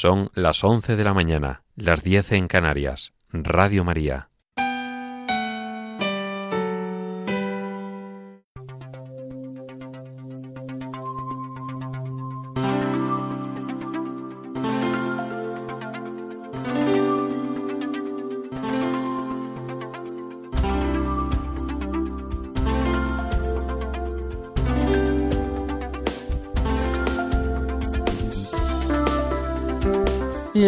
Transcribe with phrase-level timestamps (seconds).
[0.00, 3.14] Son las once de la mañana, las diez en Canarias.
[3.32, 4.28] Radio María.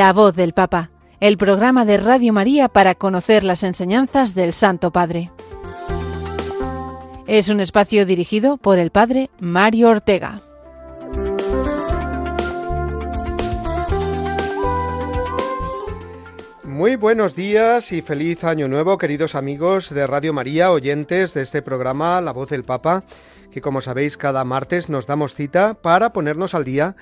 [0.01, 0.89] La voz del Papa,
[1.21, 5.31] el programa de Radio María para conocer las enseñanzas del Santo Padre.
[7.27, 10.41] Es un espacio dirigido por el Padre Mario Ortega.
[16.65, 21.61] Muy buenos días y feliz año nuevo, queridos amigos de Radio María, oyentes de este
[21.61, 23.05] programa La voz del Papa,
[23.51, 26.96] que como sabéis cada martes nos damos cita para ponernos al día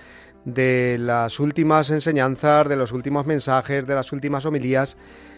[0.45, 4.97] de las últimas enseñanzas, de los últimos mensajes, de las últimas homilías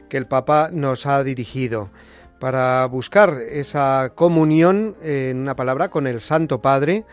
[0.08, 1.90] que el Papa nos ha dirigido,
[2.38, 7.04] para buscar esa comunión, en una palabra, con el Santo Padre,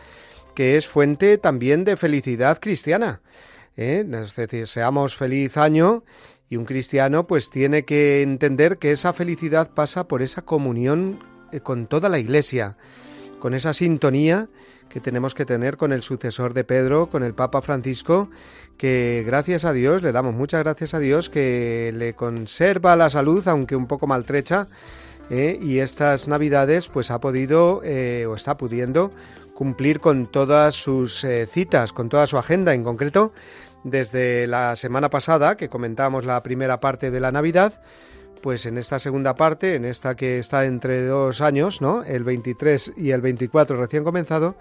[0.55, 3.21] que es fuente también de felicidad cristiana.
[3.75, 4.05] ¿eh?
[4.11, 6.03] Es decir, seamos feliz año
[6.49, 11.19] y un cristiano pues tiene que entender que esa felicidad pasa por esa comunión
[11.51, 12.77] eh, con toda la Iglesia,
[13.39, 14.47] con esa sintonía
[14.89, 18.29] que tenemos que tener con el sucesor de Pedro, con el Papa Francisco,
[18.77, 23.45] que gracias a Dios, le damos muchas gracias a Dios, que le conserva la salud,
[23.47, 24.67] aunque un poco maltrecha,
[25.29, 29.11] eh, y estas navidades pues ha podido eh, o está pudiendo
[29.53, 33.33] cumplir con todas sus eh, citas, con toda su agenda en concreto.
[33.83, 37.81] Desde la semana pasada, que comentamos la primera parte de la Navidad,
[38.41, 42.03] pues en esta segunda parte, en esta que está entre dos años, ¿no?
[42.03, 44.55] El 23 y el 24 recién comenzado,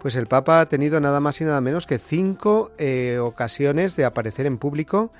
[0.00, 4.04] pues el Papa ha tenido nada más y nada menos que cinco eh, ocasiones de
[4.04, 5.12] aparecer en público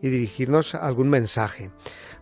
[0.00, 1.70] y dirigirnos algún mensaje.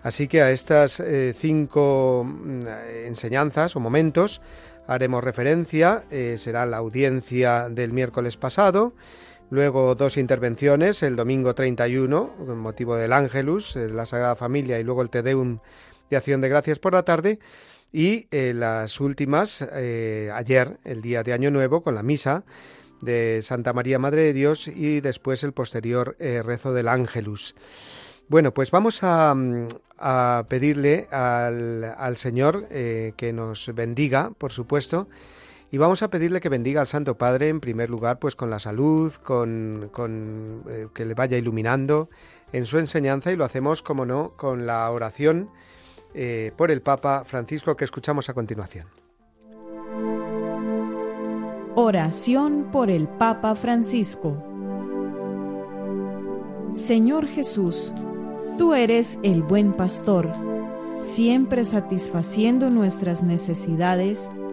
[0.03, 2.63] Así que a estas eh, cinco mm,
[3.07, 4.41] enseñanzas o momentos
[4.87, 6.05] haremos referencia.
[6.11, 8.93] Eh, será la audiencia del miércoles pasado,
[9.51, 14.85] Luego dos intervenciones, el domingo 31, con motivo del Ángelus, eh, la Sagrada Familia, y
[14.85, 15.59] luego el Te Deum
[16.09, 17.41] de Acción de Gracias por la tarde.
[17.93, 22.45] Y eh, las últimas, eh, ayer, el día de Año Nuevo, con la misa
[23.01, 27.57] de Santa María Madre de Dios y después el posterior rezo del Ángelus.
[28.29, 29.67] Bueno, pues vamos a, mm,
[30.49, 35.09] pedirle al, al Señor que nos bendiga, por supuesto,
[35.71, 38.59] y vamos a pedirle que bendiga al Santo Padre en primer lugar, pues con la
[38.59, 42.11] salud, con, con eh, que le vaya iluminando
[42.53, 45.51] en su enseñanza y lo hacemos, como no, con la oración
[46.13, 48.89] eh, por el Papa Francisco que escuchamos a continuación.
[51.77, 54.45] Oración por el Papa Francisco.
[56.75, 57.95] Señor Jesús,
[58.59, 60.33] tú eres el buen pastor,
[61.01, 64.31] siempre satisfaciendo nuestras necesidades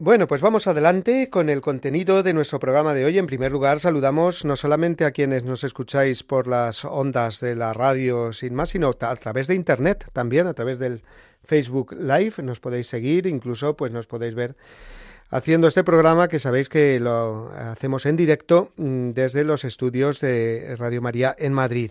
[0.00, 3.18] Bueno, pues vamos adelante con el contenido de nuestro programa de hoy.
[3.18, 7.74] En primer lugar, saludamos no solamente a quienes nos escucháis por las ondas de la
[7.74, 11.02] radio sin más, sino a través de Internet también, a través del
[11.42, 12.34] Facebook Live.
[12.44, 14.54] Nos podéis seguir, incluso pues nos podéis ver
[15.30, 20.76] haciendo este programa que sabéis que lo hacemos en directo mm, desde los estudios de
[20.78, 21.90] Radio María en Madrid.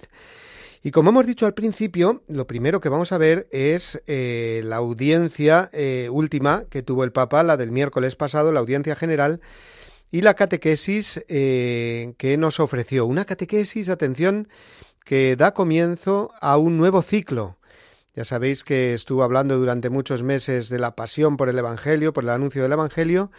[0.84, 4.78] Y como hemos dicho al principio, lo primero que vamos a ver es eh, la
[4.78, 9.42] audiencia eh, última que tuvo el Papa, la del miércoles pasado, la audiencia general,
[10.12, 13.06] y la catequesis eh, que nos ofreció.
[13.06, 14.48] Una catequesis, atención,
[15.04, 17.58] que da comienzo a un nuevo ciclo.
[18.16, 22.24] Ya sabéis que estuvo hablando durante muchos meses de la pasión por el Evangelio, por
[22.24, 23.32] el anuncio del Evangelio,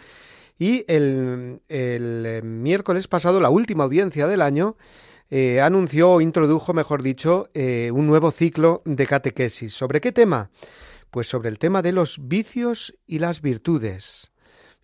[0.57, 4.75] y el, el miércoles pasado, la última audiencia del año,
[5.29, 9.73] eh, anunció o introdujo, mejor dicho, eh, un nuevo ciclo de catequesis.
[9.73, 10.49] ¿Sobre qué tema?
[11.11, 14.31] Pues sobre el tema de los vicios y las virtudes.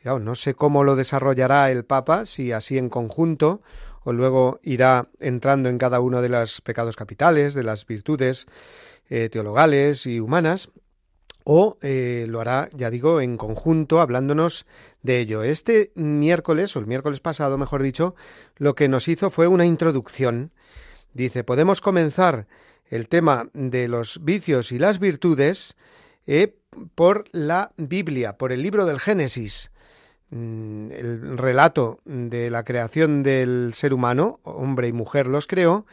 [0.03, 3.61] no sé cómo lo desarrollará el Papa, si así en conjunto,
[4.03, 8.45] o luego irá entrando en cada uno de los pecados capitales, de las virtudes
[9.09, 10.69] eh, teologales y humanas,
[11.45, 14.65] o eh, lo hará, ya digo, en conjunto, hablándonos
[15.03, 15.43] de ello.
[15.43, 18.15] Este miércoles, o el miércoles pasado, mejor dicho,
[18.57, 20.51] lo que nos hizo fue una introducción.
[21.13, 22.47] Dice, podemos comenzar
[22.89, 25.77] el tema de los vicios y las virtudes
[26.25, 26.55] eh,
[26.95, 29.71] por la Biblia, por el libro del Génesis,
[30.31, 35.85] mm, el relato de la creación del ser humano, hombre y mujer los creó,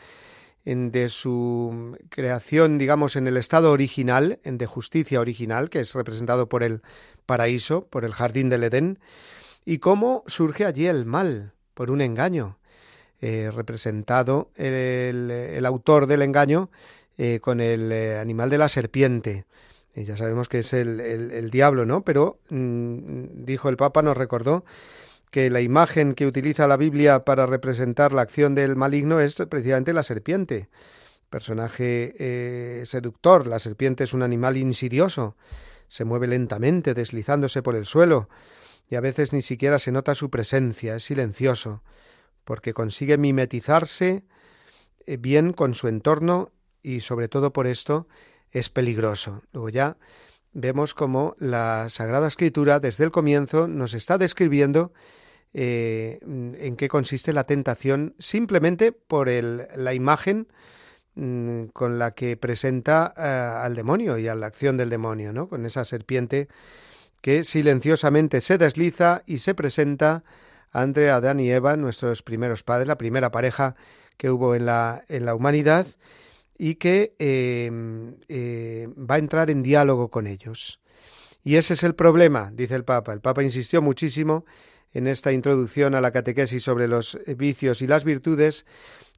[0.65, 6.49] de su creación, digamos, en el estado original, en de justicia original, que es representado
[6.49, 6.83] por el
[7.27, 8.99] paraíso, por el jardín del Edén,
[9.65, 12.59] y cómo surge allí el mal, por un engaño,
[13.21, 16.71] eh, representado el, autor del engaño
[17.19, 19.45] eh, con el eh, animal de la serpiente.
[19.95, 22.03] Y ya sabemos que es el, diablo, ¿no?
[22.03, 24.65] Pero, mm, dijo el Papa, nos recordó
[25.33, 29.95] que la imagen que utiliza la Biblia para representar la acción del maligno es precisamente
[29.95, 30.69] la serpiente,
[31.31, 33.47] personaje eh, seductor.
[33.47, 35.35] La serpiente es un animal insidioso,
[35.89, 38.29] se mueve lentamente, deslizándose por el suelo,
[38.91, 41.83] y a veces ni siquiera se nota su presencia, es silencioso,
[42.45, 44.25] porque consigue mimetizarse
[45.07, 46.53] eh, bien con su entorno
[46.83, 48.07] y sobre todo por esto
[48.51, 49.41] es peligroso.
[49.55, 49.97] Luego ya
[50.53, 54.93] vemos cómo la Sagrada Escritura desde el comienzo nos está describiendo
[55.55, 60.49] eh, en qué consiste la tentación simplemente por el, la imagen
[61.15, 65.49] mm, con la que presenta eh, al demonio y a la acción del demonio, ¿no?
[65.49, 66.49] Con esa serpiente
[67.21, 70.25] que silenciosamente se desliza y se presenta
[70.73, 73.77] ante Adán y Eva, nuestros primeros padres, la primera pareja
[74.17, 75.87] que hubo en la, en la humanidad,
[76.59, 80.81] y que em, eh, va a entrar en diálogo con ellos.
[81.43, 83.13] Y ese es el problema, dice el Papa.
[83.13, 84.45] El Papa insistió muchísimo
[84.93, 88.67] en esta introducción a la catequesis sobre los vicios y las virtudes,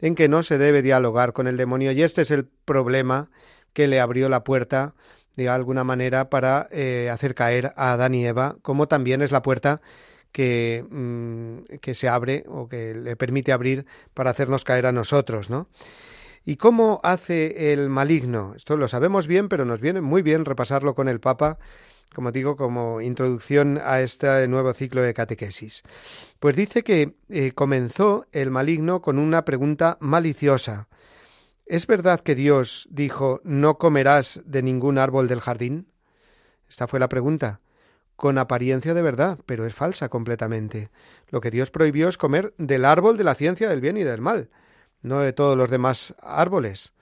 [0.00, 3.31] en que no se debe dialogar con el demonio, y este es el problema
[3.73, 4.94] que le abrió la puerta
[5.37, 9.43] de alguna manera para eh, hacer caer a Adán y Eva, como también es la
[9.43, 9.81] puerta
[10.31, 15.50] que, mm, que se abre o que le permite abrir para hacernos caer a nosotros,
[15.50, 15.69] ¿no?
[16.47, 18.53] ¿Y cómo hace el maligno?
[18.55, 21.59] Esto lo sabemos bien, pero nos viene muy bien repasarlo con el Papa
[22.15, 25.83] como digo, como introducción a este nuevo ciclo de catequesis.
[26.41, 30.89] Pues dice que eh, comenzó el maligno con una pregunta maliciosa.
[31.67, 35.89] ¿Es verdad que Dios dijo no comerás de ningún árbol del jardín?
[36.69, 37.61] Esta fue la pregunta.
[38.17, 40.91] Con apariencia de verdad, pero es falsa completamente.
[41.31, 44.21] Lo que Dios prohibió es comer del árbol de la ciencia del bien y del
[44.21, 44.51] mal,
[45.03, 46.93] no de todos los demás árboles.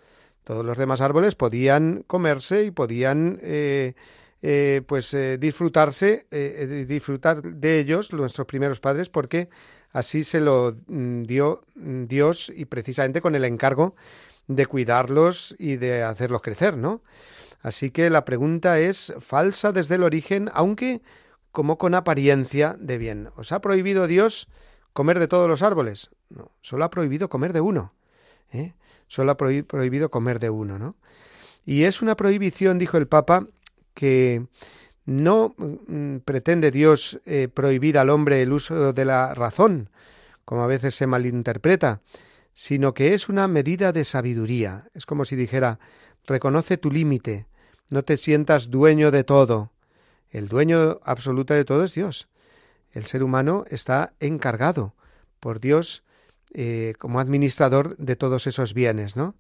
[0.45, 3.95] Todos los demás árboles podían comerse y podían eh,
[4.45, 9.49] eh, pues eh, disfrutarse, eh, disfrutar de ellos, nuestros primeros padres, porque
[9.93, 13.95] así se lo mm, dio mm, Dios y precisamente con el encargo
[14.49, 17.03] de cuidarlos y de hacerlos crecer, ¿no?
[17.61, 21.03] Así que la pregunta es falsa desde el origen, aunque
[21.53, 23.31] como con apariencia de bien.
[23.37, 24.49] ¿Os ha prohibido Dios
[24.93, 26.11] comer de todos los árboles?
[26.31, 27.95] No, solo ha prohibido comer de uno.
[29.07, 30.97] Solo ha prohibido comer de uno, ¿no?
[31.65, 33.47] Y es una prohibición, dijo el Papa,
[34.03, 34.47] que
[35.05, 39.91] no mm, pretende Dios eh, prohibir al hombre el uso de la razón,
[40.45, 42.01] como a veces se malinterpreta,
[42.53, 44.89] sino que es una medida de sabiduría.
[44.93, 45.79] Es como si dijera
[46.27, 47.47] reconoce tu límite,
[47.91, 49.71] no te sientas dueño de todo.
[50.31, 52.27] El dueño absoluto de todo es Dios.
[52.91, 54.97] El ser humano está encargado
[55.39, 56.03] por Dios
[56.55, 59.37] eh, como administrador de todos esos bienes, ¿no?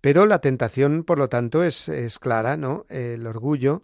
[0.00, 2.86] Pero la tentación, por lo tanto, es, es clara, ¿no?
[2.88, 3.82] El orgullo,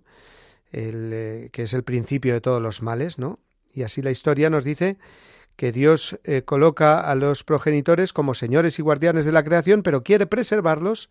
[0.71, 3.40] el, eh, que es el principio de todos los males, ¿no?
[3.73, 4.99] Y así la historia nos dice
[5.56, 10.02] que Dios eh, coloca a los progenitores como señores y guardianes de la creación, pero
[10.02, 11.09] quiere preservarlos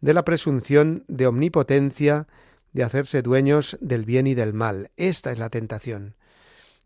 [0.00, 2.26] de la presunción de omnipotencia,
[2.72, 4.90] de hacerse dueños del bien y del mal.
[4.96, 6.16] Esta es la tentación.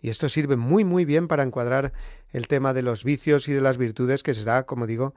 [0.01, 1.93] Y esto sirve muy muy bien para encuadrar
[2.31, 5.15] el tema de los vicios y de las virtudes, que será, como digo,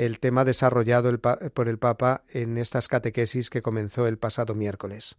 [0.00, 5.18] el tema desarrollado por el Papa en estas catequesis que comenzó el pasado miércoles.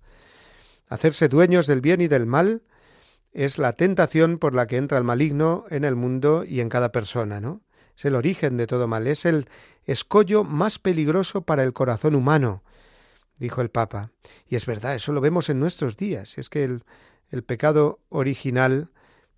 [0.88, 2.64] Hacerse dueños del bien y del mal
[3.32, 6.92] es la tentación por la que entra el maligno en el mundo y en cada
[6.92, 7.62] persona, ¿no?
[7.96, 9.48] Es el origen de todo mal, es el
[9.86, 12.64] escollo más peligroso para el corazón humano,
[13.38, 14.10] dijo el Papa.
[14.48, 16.40] Y es verdad, eso lo vemos en nuestros días.
[16.40, 16.84] Es que el,
[17.30, 18.91] el pecado original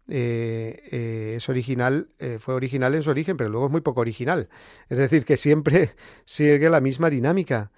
[0.07, 4.49] es original, fue original en su origen, pero luego es muy poco original.
[4.89, 5.91] Es decir, que siempre
[6.25, 7.71] sigue la misma dinámica.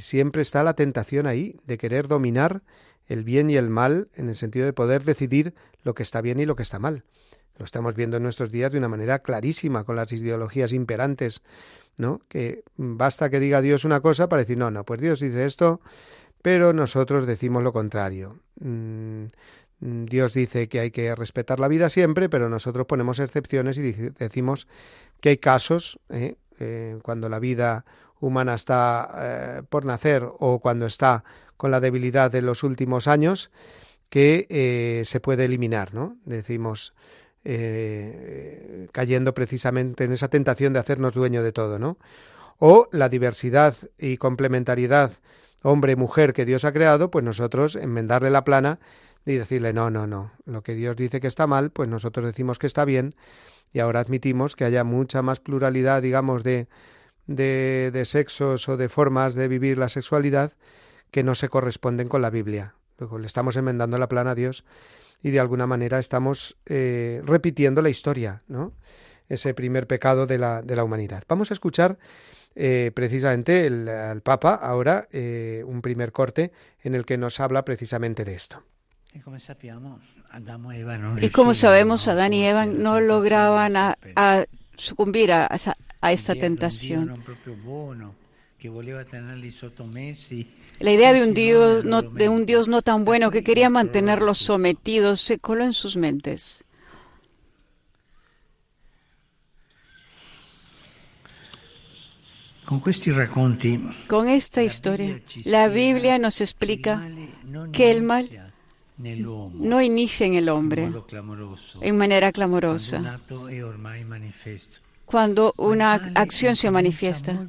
[0.00, 2.62] siempre está la tentación ahí de querer dominar
[3.06, 6.40] el bien y el mal en el sentido de poder decidir lo que está bien
[6.40, 7.04] y lo que está mal.
[7.58, 11.42] Lo estamos viendo en nuestros días de una manera clarísima con las ideologías imperantes,
[11.98, 12.20] ¿no?
[12.28, 15.80] Que basta que diga Dios una cosa para decir, no, no, pues Dios dice esto,
[16.42, 18.40] pero nosotros decimos lo contrario.
[18.58, 19.26] Mm,
[19.86, 24.66] Dios dice que hay que respetar la vida siempre, pero nosotros ponemos excepciones y decimos
[25.20, 26.36] que hay casos, ¿eh?
[26.58, 27.84] Eh, cuando la vida
[28.18, 31.24] humana está eh, por nacer o cuando está
[31.58, 33.50] con la debilidad de los últimos años,
[34.08, 36.16] que se puede eliminar, ¿no?
[36.24, 36.94] Decimos,
[38.92, 41.98] cayendo precisamente en esa tentación de hacernos dueño de todo, ¿no?
[42.58, 45.12] O la diversidad y complementariedad
[45.62, 48.78] hombre-mujer que Dios ha creado, pues nosotros enmendarle la plana
[49.24, 52.58] y decirle no, no, no, lo que Dios dice que está mal, pues nosotros decimos
[52.58, 53.14] que está bien
[53.72, 56.68] y ahora admitimos que haya mucha más pluralidad, digamos, de,
[57.26, 60.52] de, de sexos o de formas de vivir la sexualidad
[61.10, 62.74] que no se corresponden con la Biblia.
[62.98, 64.64] Luego le estamos enmendando la plana a Dios
[65.22, 68.72] y de alguna manera estamos eh, repitiendo la historia, ¿no?
[69.28, 71.24] Ese primer pecado de la, de la humanidad.
[71.26, 71.98] Vamos a escuchar
[72.54, 76.52] eh, precisamente el, al Papa ahora eh, un primer corte
[76.82, 78.62] en el que nos habla precisamente de esto.
[81.20, 84.44] Y como sabemos, Adán y Eva no lograban a, a
[84.76, 85.48] sucumbir a,
[86.00, 87.14] a, esta tentación.
[90.80, 94.38] La idea de un Dios no, de un Dios no tan bueno que quería mantenerlos
[94.38, 96.64] sometidos se coló en sus mentes.
[104.08, 107.06] Con esta historia, la Biblia nos explica
[107.72, 108.28] que el mal
[108.96, 110.90] no inicia en el hombre.
[111.80, 113.20] En manera clamorosa,
[115.04, 117.48] cuando una acción se manifiesta,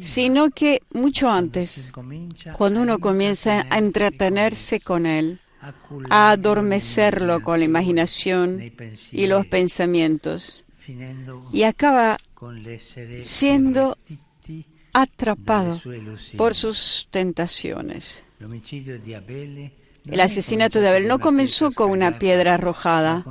[0.00, 1.92] sino que mucho antes,
[2.56, 5.40] cuando uno comienza a entretenerse con él,
[6.10, 8.72] a adormecerlo con la imaginación
[9.12, 10.64] y los pensamientos,
[11.52, 12.18] y acaba
[13.22, 13.96] siendo
[14.92, 15.80] atrapado
[16.36, 18.24] por sus tentaciones.
[20.08, 23.24] El asesinato de Abel no comenzó con una piedra arrojada,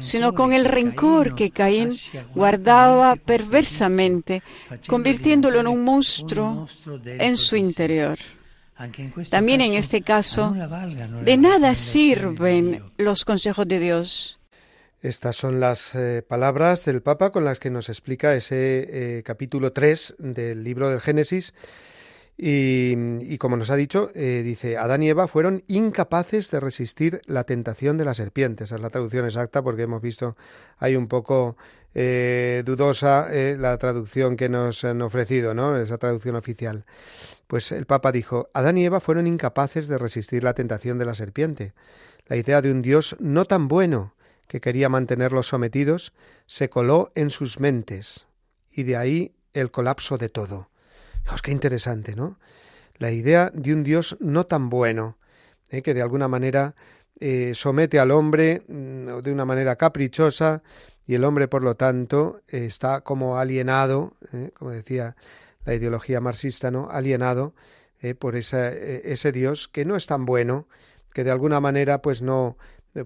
[0.00, 1.96] sino con el rencor que Caín
[2.34, 4.42] guardaba perversamente,
[4.86, 6.66] convirtiéndolo en un monstruo
[7.04, 8.18] en su interior.
[9.30, 10.54] También en este caso,
[11.24, 14.38] de nada sirven los consejos de Dios.
[15.02, 19.72] Estas son las eh, palabras del Papa con las que nos explica ese eh, capítulo
[19.72, 21.54] 3 del libro del Génesis
[22.36, 27.44] y, como nos ha dicho, eh, dice, Adán y Eva fueron incapaces de resistir la
[27.44, 28.64] tentación de la serpiente.
[28.64, 30.36] Esa es la traducción exacta porque hemos visto
[30.78, 31.56] hay un poco
[31.94, 35.76] eh, dudosa eh, la traducción que nos han ofrecido, ¿no?
[35.76, 36.84] Esa traducción oficial.
[37.46, 41.14] Pues el Papa dijo, Adán y Eva fueron incapaces de resistir la tentación de la
[41.14, 41.74] serpiente.
[42.26, 44.14] La idea de un Dios no tan bueno
[44.48, 46.12] que quería mantenerlos sometidos
[46.46, 48.26] se coló en sus mentes
[48.70, 50.71] y de ahí el colapso de todo.
[51.42, 52.38] Qué interesante, ¿no?
[52.98, 55.18] La idea de un Dios no tan bueno,
[55.70, 55.82] ¿eh?
[55.82, 56.76] que de alguna manera
[57.18, 60.62] eh, somete al hombre mm, de una manera caprichosa
[61.04, 64.52] y el hombre, por lo tanto, está como alienado, ¿eh?
[64.54, 65.16] como decía
[65.64, 66.90] la ideología marxista, ¿no?
[66.90, 67.54] Alienado
[68.18, 70.66] por ese Dios que no es tan bueno,
[71.14, 72.56] que de alguna manera, pues no,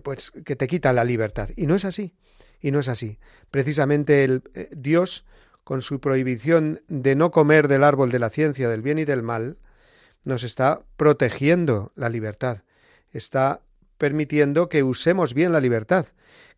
[0.02, 1.50] pues que te quita la libertad.
[1.54, 2.14] Y no es así.
[2.62, 3.18] Y no es así.
[3.50, 4.42] Precisamente el
[4.74, 5.26] Dios
[5.66, 9.24] con su prohibición de no comer del árbol de la ciencia del bien y del
[9.24, 9.58] mal,
[10.22, 12.58] nos está protegiendo la libertad,
[13.10, 13.62] está
[13.98, 16.06] permitiendo que usemos bien la libertad,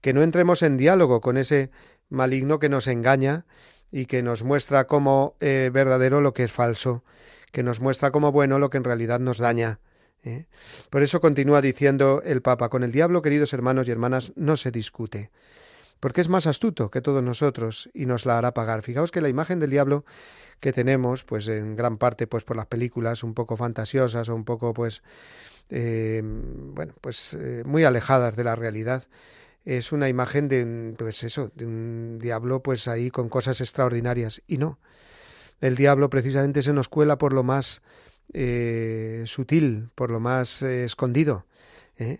[0.02, 1.70] que no entremos en diálogo con ese
[2.10, 3.46] maligno que nos engaña
[3.90, 7.02] y que nos muestra como eh, verdadero lo que es falso,
[7.50, 9.80] que nos muestra como bueno lo que en realidad nos daña.
[10.22, 10.44] ¿eh?
[10.90, 14.70] Por eso continúa diciendo el Papa, con el diablo, queridos hermanos y hermanas, no se
[14.70, 15.30] discute
[16.00, 18.82] porque es más astuto que todos nosotros y nos la hará pagar.
[18.82, 20.04] Fijaos que la imagen del diablo
[20.60, 24.44] que tenemos, pues en gran parte, pues por las películas un poco fantasiosas o un
[24.44, 25.02] poco, pues,
[25.70, 29.04] eh, bueno, pues eh, muy alejadas de la realidad,
[29.64, 34.58] es una imagen de, pues eso, de un diablo, pues ahí con cosas extraordinarias y
[34.58, 34.78] no.
[35.60, 37.82] El diablo precisamente se nos cuela por lo más
[38.32, 41.44] eh, sutil, por lo más escondido.
[41.96, 42.18] El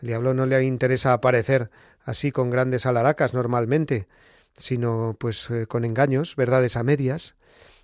[0.00, 1.70] diablo no le interesa aparecer
[2.08, 4.08] así con grandes alaracas normalmente,
[4.56, 7.36] sino pues eh, con engaños, verdades a medias,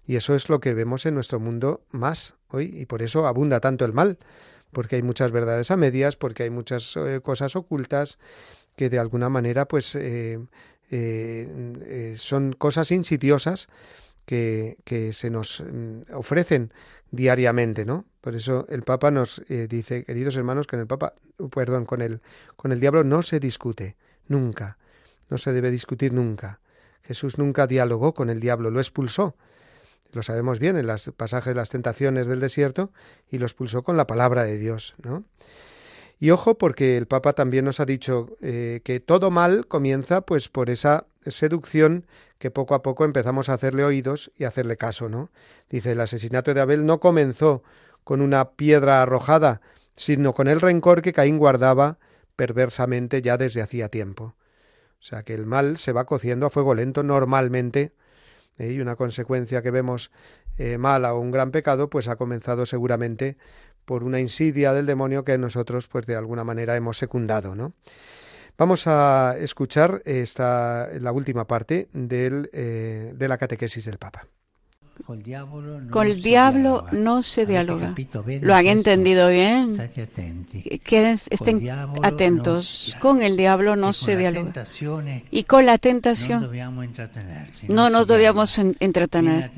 [0.06, 3.60] y eso es lo que vemos en nuestro mundo más hoy, y por eso abunda
[3.60, 4.18] tanto el mal,
[4.72, 8.18] porque hay muchas verdades a medias, porque hay muchas eh, cosas ocultas
[8.76, 10.38] que de alguna manera pues eh,
[12.16, 13.68] son cosas insidiosas
[14.24, 16.72] que, que se nos mm, ofrecen
[17.10, 18.06] diariamente, ¿no?
[18.22, 21.12] Por eso el Papa nos dice, queridos hermanos, que en el Papa,
[21.54, 22.22] perdón, con el,
[22.56, 23.96] con el diablo no se discute,
[24.28, 24.78] nunca,
[25.30, 26.60] no se debe discutir nunca.
[27.02, 29.36] Jesús nunca dialogó con el diablo, lo expulsó.
[30.12, 32.92] Lo sabemos bien en los pasajes de las tentaciones del desierto
[33.30, 35.24] y lo expulsó con la palabra de Dios, ¿no?
[36.20, 40.48] Y ojo porque el Papa también nos ha dicho eh, que todo mal comienza pues
[40.48, 42.06] por esa seducción
[42.38, 45.30] que poco a poco empezamos a hacerle oídos y hacerle caso, ¿no?
[45.68, 47.62] Dice, el asesinato de Abel no comenzó
[48.04, 49.60] con una piedra arrojada,
[49.96, 51.98] sino con el rencor que Caín guardaba
[52.36, 54.36] perversamente ya desde hacía tiempo.
[55.00, 57.92] O sea que el mal se va cociendo a fuego lento normalmente
[58.58, 58.72] ¿eh?
[58.72, 60.10] y una consecuencia que vemos
[60.56, 63.36] eh, mala o un gran pecado pues ha comenzado seguramente
[63.84, 67.74] por una insidia del demonio que nosotros pues de alguna manera hemos secundado, ¿no?
[68.56, 74.28] Vamos a escuchar esta la última parte del, eh, de la catequesis del Papa.
[75.90, 77.94] Con el diablo no se dialoga.
[78.40, 79.76] ¿Lo han entendido bien?
[81.30, 81.68] estén
[82.02, 82.96] atentos.
[83.00, 84.52] Con el diablo no se dialoga.
[85.30, 86.50] Y con la tentación
[87.68, 89.50] no nos debíamos entretener.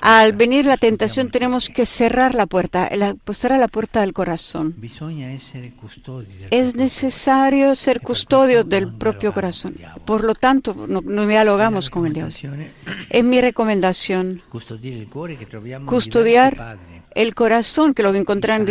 [0.00, 2.90] Al venir la tentación tenemos que cerrar la puerta,
[3.24, 4.76] pues cerrar la puerta del corazón.
[6.50, 9.76] Es necesario ser custodio del propio corazón.
[10.04, 12.34] Por lo tanto, no, no dialogamos con el diablo.
[13.08, 14.25] Es mi recomendación
[15.86, 16.78] custodiar
[17.14, 18.68] el corazón, que lo encontramos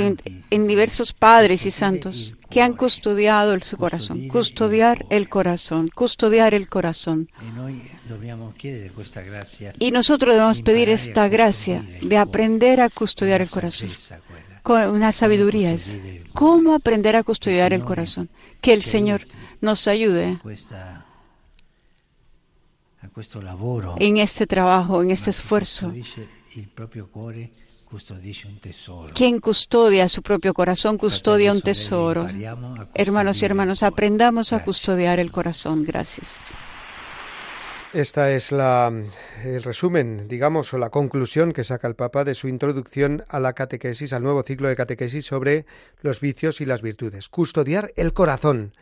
[0.52, 4.28] en, diversos padres y santos que han custodiado su corazón.
[4.28, 7.28] Custodiar el corazón, custodiar el corazón.
[9.80, 13.90] Y nosotros debemos pedir esta gracia de aprender a custodiar el corazón.
[14.62, 16.00] Con una sabiduría es
[16.34, 18.30] cómo aprender a custodiar el corazón.
[18.62, 19.22] Que el Señor
[19.62, 20.40] nos ayude
[23.98, 25.94] en este trabajo, en este esfuerzo.
[29.14, 32.26] Quien custodia su propio corazón custodia un tesoro.
[32.94, 35.84] Hermanos y hermanos, aprendamos a custodiar el corazón.
[35.86, 36.54] Gracias.
[37.94, 38.92] Esta es la,
[39.46, 43.54] el resumen, digamos, o la conclusión que saca el Papa de su introducción a la
[43.54, 45.66] catequesis, al nuevo ciclo de catequesis sobre
[46.02, 47.30] los vicios y las virtudes.
[47.30, 48.74] Custodiar el corazón.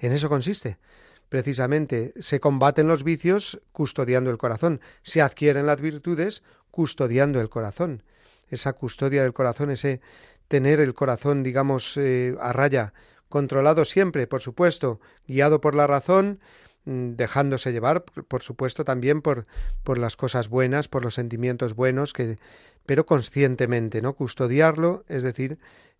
[0.00, 0.78] En eso consiste.
[1.28, 8.02] Precisamente se combaten los vicios custodiando el corazón, se adquieren las virtudes custodiando el corazón.
[8.48, 10.00] Esa custodia del corazón, ese
[10.48, 12.92] tener el corazón, digamos, eh, a raya,
[13.28, 16.40] controlado siempre, por supuesto, guiado por la razón,
[16.86, 19.46] dejándose llevar, por supuesto, también por,
[19.82, 22.38] por las cosas buenas, por los sentimientos buenos, que,
[22.86, 24.14] pero conscientemente, ¿no?
[24.14, 25.58] Custodiarlo, es decir,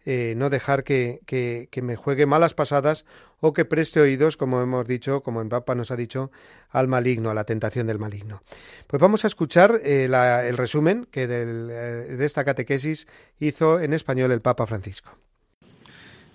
[0.08, 3.04] eh, no dejar que, que, me juegue malas pasadas
[3.40, 6.30] o que preste oídos, como hemos dicho, como en Papa nos ha dicho,
[6.70, 8.40] al maligno, a la tentación del maligno.
[8.86, 13.08] Pues vamos a escuchar eh, el resumen que eh, de esta catequesis
[13.40, 15.10] hizo en español el Papa Francisco.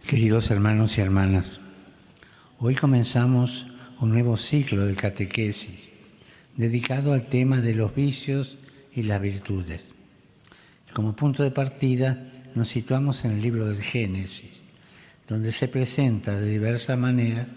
[0.06, 1.62] Queridos hermanos y hermanas,
[2.60, 3.71] hoy comenzamos
[4.02, 5.92] un nuevo ciclo de catequesis
[6.58, 8.58] dedicado al tema de los vicios
[8.94, 9.82] y las virtudes.
[10.92, 12.18] Como punto de partida,
[12.56, 14.62] nos situamos en el libro del Génesis,
[15.28, 17.48] donde se presenta de diversa manera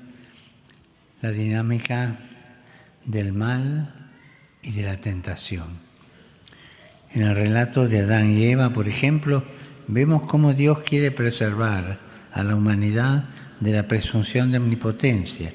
[1.23, 2.19] la dinámica
[3.07, 3.93] del mal
[4.63, 5.79] y de la tentación.
[7.13, 9.45] En el relato de Adán y Eva, por ejemplo,
[9.89, 11.99] vemos cómo Dios quiere preservar
[12.33, 13.25] a la humanidad
[13.61, 15.53] de la presunción de omnipotencia,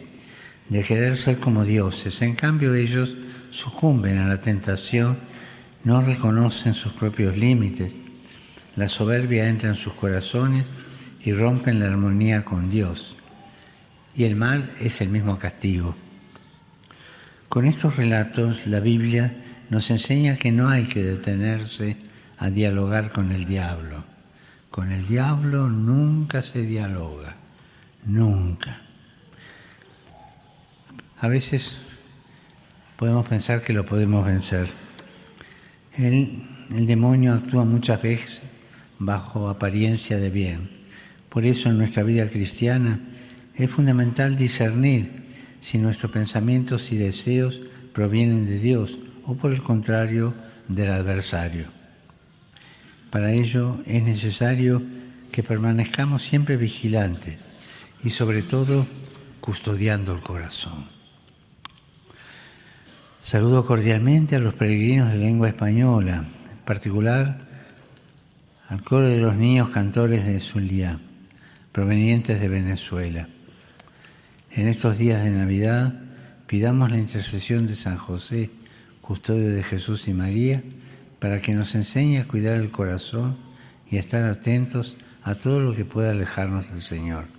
[0.69, 2.21] de querer ser como dioses.
[2.21, 3.15] En cambio, ellos
[3.51, 5.17] sucumben a la tentación,
[5.83, 7.91] no reconocen sus propios límites
[8.79, 10.63] la soberbia entra en sus corazones
[11.21, 13.17] y rompen la armonía con Dios.
[14.15, 15.97] Y el mal es el mismo castigo.
[17.49, 19.35] Con estos relatos la Biblia
[19.69, 21.97] nos enseña que no hay que detenerse
[22.37, 24.05] a dialogar con el diablo.
[24.71, 27.35] Con el diablo nunca se dialoga,
[28.05, 28.88] nunca.
[31.21, 31.77] A veces
[32.97, 34.69] podemos pensar que lo podemos vencer.
[35.97, 38.41] El, el demonio actúa muchas veces
[38.99, 40.69] bajo apariencia de bien.
[41.27, 43.01] Por eso en nuestra vida cristiana
[43.53, 45.23] es fundamental discernir
[45.59, 47.59] si nuestros pensamientos y deseos
[47.93, 50.33] provienen de Dios o por el contrario
[50.69, 51.65] del adversario.
[53.09, 54.81] Para ello es necesario
[55.33, 57.39] que permanezcamos siempre vigilantes
[58.03, 58.87] y sobre todo
[59.41, 60.98] custodiando el corazón.
[63.21, 67.37] Saludo cordialmente a los peregrinos de lengua española, en particular
[68.69, 70.99] al coro de los niños cantores de Zulia,
[71.73, 73.27] provenientes de Venezuela.
[74.51, 75.93] En estos días de Navidad
[76.47, 78.51] pidamos la intercesión de San José,
[79.01, 80.63] custodio de Jesús y María,
[81.19, 83.37] para que nos enseñe a cuidar el corazón
[83.91, 87.38] y a estar atentos a todo lo que pueda alejarnos del Señor.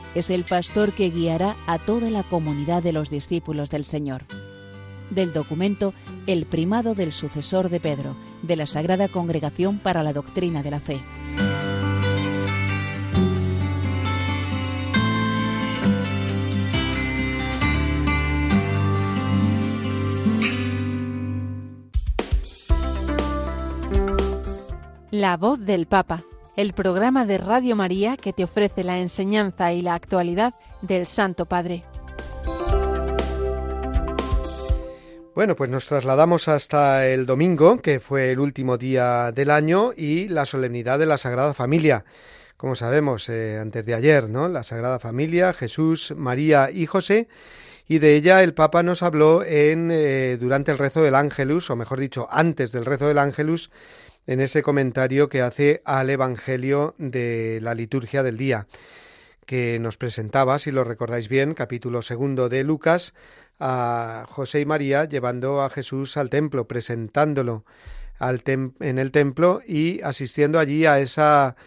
[0.15, 4.23] es el pastor que guiará a toda la comunidad de los discípulos del Señor.
[5.09, 5.93] Del documento
[6.27, 10.79] El primado del sucesor de Pedro, de la Sagrada Congregación para la Doctrina de la
[10.79, 10.99] Fe.
[25.11, 26.23] La voz del Papa
[26.55, 31.45] el programa de Radio María que te ofrece la enseñanza y la actualidad del Santo
[31.45, 31.83] Padre.
[35.33, 40.27] Bueno, pues nos trasladamos hasta el domingo, que fue el último día del año, y
[40.27, 42.03] la solemnidad de la Sagrada Familia.
[42.57, 44.49] Como sabemos, eh, antes de ayer, ¿no?
[44.49, 47.29] La Sagrada Familia, Jesús, María y José,
[47.87, 51.77] y de ella el Papa nos habló en, eh, durante el rezo del Ángelus, o
[51.77, 53.71] mejor dicho, antes del rezo del Ángelus,
[54.31, 58.65] en ese comentario que hace al Evangelio de la liturgia del día,
[59.45, 63.13] que nos presentaba, si lo recordáis bien, capítulo segundo de Lucas,
[63.59, 67.65] a José y María llevando a Jesús al templo, presentándolo
[68.21, 71.57] en el templo y asistiendo allí a, esa,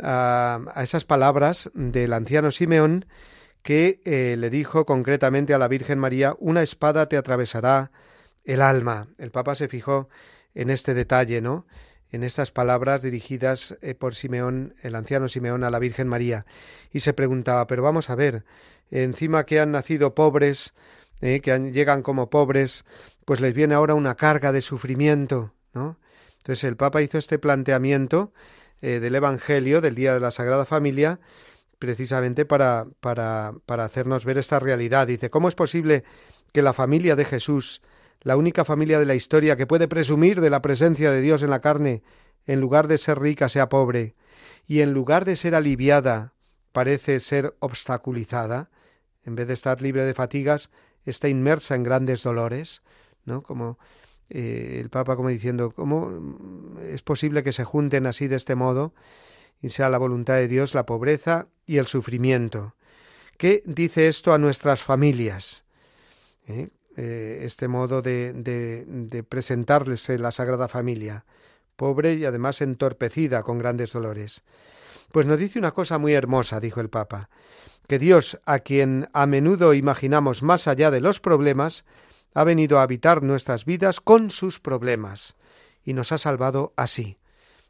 [0.00, 3.06] a, esas palabras del anciano Simeón
[3.64, 7.90] que eh, le dijo concretamente a la Virgen María, una espada te atravesará
[8.44, 9.08] el alma.
[9.18, 10.08] El Papa se fijó
[10.54, 11.66] en este detalle, ¿no?
[12.12, 16.46] En estas palabras dirigidas eh, por Simeón, el anciano Simeón, a la Virgen María,
[16.92, 18.44] y se preguntaba, pero vamos a ver,
[18.90, 20.72] encima que han nacido pobres,
[21.20, 22.84] eh, que llegan como pobres,
[23.24, 25.98] pues les viene ahora una carga de sufrimiento, ¿no?
[26.38, 28.32] Entonces el Papa hizo este planteamiento
[28.80, 31.18] eh, del Evangelio del Día de la Sagrada Familia,
[31.78, 35.08] precisamente para, para, para hacernos ver esta realidad.
[35.08, 36.04] Dice, ¿cómo es posible
[36.52, 37.82] que la familia de Jesús
[38.22, 41.50] la única familia de la historia que puede presumir de la presencia de Dios en
[41.50, 42.02] la carne,
[42.46, 44.14] en lugar de ser rica, sea pobre,
[44.66, 46.32] y en lugar de ser aliviada,
[46.72, 48.70] parece ser obstaculizada,
[49.24, 50.70] en vez de estar libre de fatigas,
[51.04, 52.82] está inmersa en grandes dolores,
[53.24, 53.42] ¿no?
[53.42, 53.78] Como
[54.28, 58.92] eh, el Papa como diciendo, ¿cómo es posible que se junten así de este modo
[59.62, 62.74] y sea la voluntad de Dios la pobreza y el sufrimiento?
[63.38, 65.64] ¿Qué dice esto a nuestras familias?
[66.48, 66.68] ¿Eh?
[66.98, 71.26] Eh, este modo de, de, presentarles la Sagrada Familia,
[71.76, 74.44] pobre y además entorpecida con grandes dolores.
[75.12, 77.28] Pues nos dice una cosa muy hermosa, dijo el Papa,
[77.86, 81.84] que Dios, a quien a menudo imaginamos más allá de los problemas,
[82.32, 85.36] ha venido a habitar nuestras vidas con sus problemas
[85.84, 87.18] y nos ha salvado así.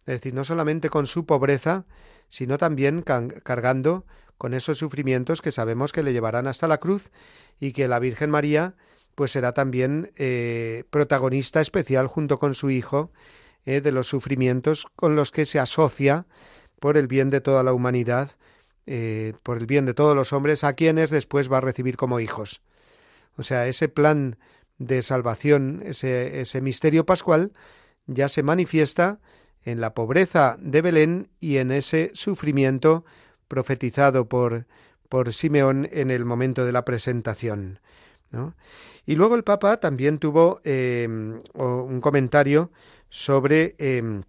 [0.00, 1.84] Es decir, no solamente con su pobreza,
[2.28, 4.06] sino también cargando
[4.38, 7.10] con esos sufrimientos que sabemos que le llevarán hasta la cruz
[7.58, 8.74] y que la Virgen María
[9.16, 13.11] pues será también eh, protagonista especial junto con su hijo
[13.64, 16.26] eh, de los sufrimientos con los que se asocia
[16.79, 18.33] por el bien de toda la humanidad,
[18.87, 22.20] eh, por el bien de todos los hombres, a quienes después va a recibir como
[22.20, 22.61] hijos.
[23.37, 24.37] O sea, ese plan
[24.79, 27.52] de salvación, ese, ese misterio pascual,
[28.07, 29.18] ya se manifiesta
[29.64, 33.07] en la pobreza de Belén y en ese sufrimiento
[33.48, 34.66] profetizado por,
[35.09, 37.81] por Simeón en el momento de la presentación.
[39.05, 42.70] Y luego el Papa también tuvo em, un comentario
[43.09, 44.22] sobre em,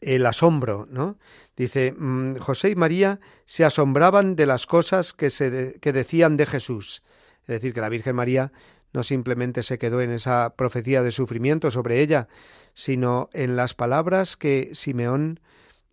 [0.00, 1.18] el asombro, ¿no?
[1.56, 6.46] Dice, mm, José y María se asombraban de las cosas que, se que decían de
[6.46, 7.02] Jesús.
[7.42, 8.52] Es decir, que la Virgen María
[8.92, 12.28] no simplemente se quedó en esa profecía de sufrimiento sobre ella,
[12.74, 15.40] sino en las palabras que Simeón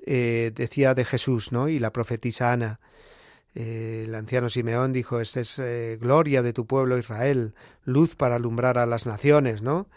[0.06, 1.68] eh, decía de Jesús, ¿no?
[1.68, 2.80] Y la profetisa Ana.
[3.56, 7.54] Eh, el anciano Simeón dijo, esta es eh, gloria de tu pueblo Israel,
[7.86, 9.88] luz para alumbrar a las naciones, ¿no?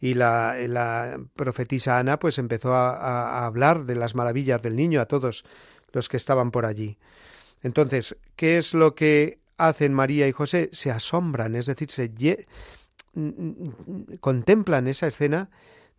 [0.00, 5.06] Y la, profetisa Ana pues empezó a, a, hablar de las maravillas del niño a
[5.06, 5.44] todos
[5.92, 6.98] los que estaban por allí.
[7.62, 10.68] Entonces, ¿qué es lo que hacen María y José?
[10.72, 12.12] Se asombran, es decir, se
[14.20, 15.50] contemplan esa escena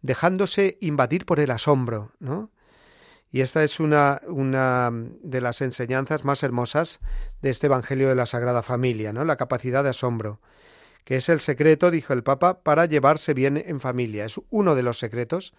[0.02, 2.50] dejándose invadir por el asombro, ¿no?
[3.32, 7.00] Y esta es una, una de las enseñanzas más hermosas
[7.42, 9.24] de este Evangelio de la Sagrada Familia, ¿no?
[9.24, 10.40] La capacidad de asombro,
[11.04, 14.26] que es el secreto, dijo el Papa, para llevarse bien en familia.
[14.26, 15.54] Es uno de los secretos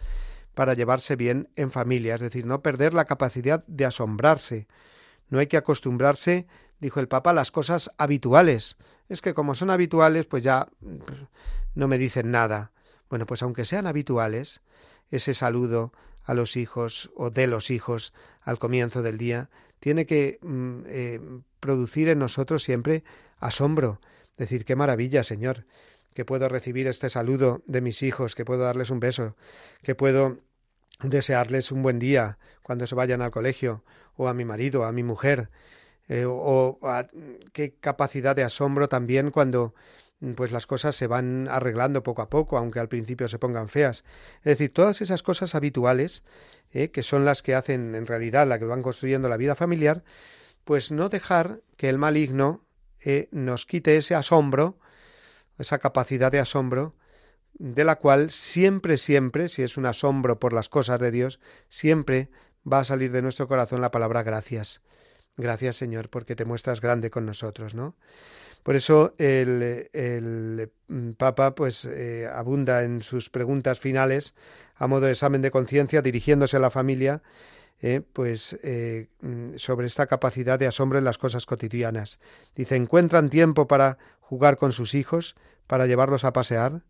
[0.54, 4.66] para llevarse bien en familia, es decir, no perder la capacidad de asombrarse.
[5.28, 6.48] No hay que acostumbrarse,
[6.80, 8.76] dijo el Papa, a las cosas habituales.
[9.08, 11.18] Es que como son habituales, pues ya pues,
[11.74, 12.72] no me dicen nada.
[13.08, 14.60] Bueno, pues aunque sean habituales,
[15.10, 15.92] ese saludo
[16.24, 21.20] a los hijos o de los hijos al comienzo del día tiene que mm, eh,
[21.60, 23.04] producir en nosotros siempre
[23.38, 24.00] asombro.
[24.36, 25.66] Decir, qué maravilla, Señor,
[26.14, 29.36] que puedo recibir este saludo de mis hijos, que puedo darles un beso,
[29.82, 30.38] que puedo
[31.02, 33.84] desearles un buen día cuando se vayan al colegio,
[34.16, 35.50] o a mi marido, a mi mujer,
[36.08, 36.78] eh, o
[37.52, 39.99] qué capacidad de asombro también cuando Mm,
[40.36, 44.04] pues las cosas se van arreglando poco a poco, aunque al principio se pongan feas.
[44.38, 46.24] Es decir, todas esas cosas habituales,
[46.72, 50.04] eh, que son las que hacen en realidad la que van construyendo la vida familiar,
[50.64, 52.64] pues no dejar que el maligno
[53.00, 54.78] eh, nos quite ese asombro,
[55.58, 56.94] esa capacidad de asombro,
[57.54, 62.30] de la cual siempre, siempre, si es un asombro por las cosas de Dios, siempre
[62.70, 64.82] va a salir de nuestro corazón la palabra gracias.
[65.36, 67.96] Gracias, Señor, porque te muestras grande con nosotros, ¿no?
[68.62, 74.34] Por eso el, mm, Papa pues eh, abunda en sus preguntas finales
[74.76, 77.22] a modo de examen de conciencia dirigiéndose a la familia
[77.82, 82.20] eh, pues eh, mm, sobre esta capacidad de asombro en las cosas cotidianas.
[82.54, 85.34] Dice, ¿encuentran tiempo para jugar con sus hijos,
[85.66, 86.82] para llevarlos a pasear?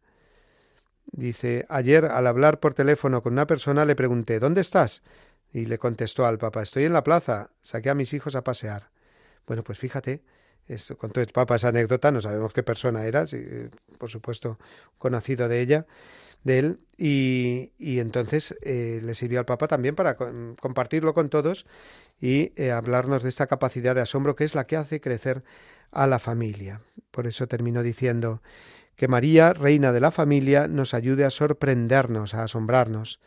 [1.12, 5.02] Dice, ayer al hablar por teléfono con una persona le pregunté, ¿dónde estás?
[5.52, 8.90] Y le contestó al Papa, estoy en la plaza, saqué a mis hijos a pasear.
[9.46, 10.22] Bueno, pues fíjate,
[10.70, 13.24] es, contó el Papa esa anécdota, no sabemos qué persona era,
[13.98, 14.58] por supuesto
[14.98, 15.86] conocido de ella,
[16.44, 21.66] de él, y, entonces eh, le sirvió al Papa también para compartirlo con todos
[22.20, 25.42] y eh, hablarnos de esta capacidad de asombro que es la que hace crecer
[25.90, 26.82] a la familia.
[27.10, 28.42] Por eso terminó diciendo
[28.96, 33.20] que María, reina de la familia, nos ayude a sorprendernos, a asombrarnos.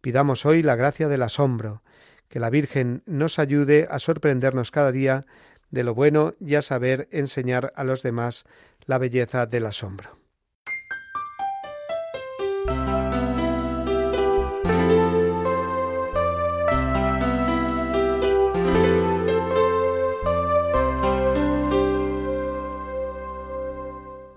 [0.00, 1.82] Pidamos hoy la gracia del asombro,
[2.28, 5.26] que la Virgen nos ayude a sorprendernos cada día
[5.70, 8.44] de lo bueno y a saber enseñar a los demás
[8.86, 10.18] la belleza del asombro.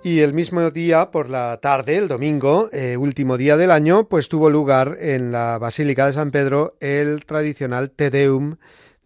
[0.02, 4.28] Y el mismo día, por la tarde, el domingo, eh, último día del año, pues
[4.28, 8.56] tuvo lugar en la Basílica de San Pedro el tradicional Te Deum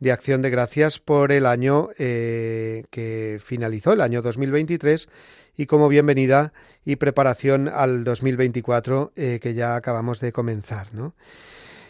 [0.03, 5.07] de acción de gracias por el año eh, que finalizó, el año 2023,
[5.55, 6.51] y como bienvenida
[6.83, 10.93] y preparación al 2024 eh, que ya acabamos de comenzar.
[10.93, 11.15] ¿no?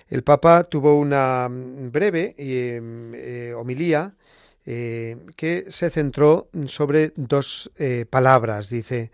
[0.10, 4.14] El Papa tuvo una breve eh, homilía
[4.64, 7.70] que se centró sobre dos
[8.10, 9.12] palabras, dice,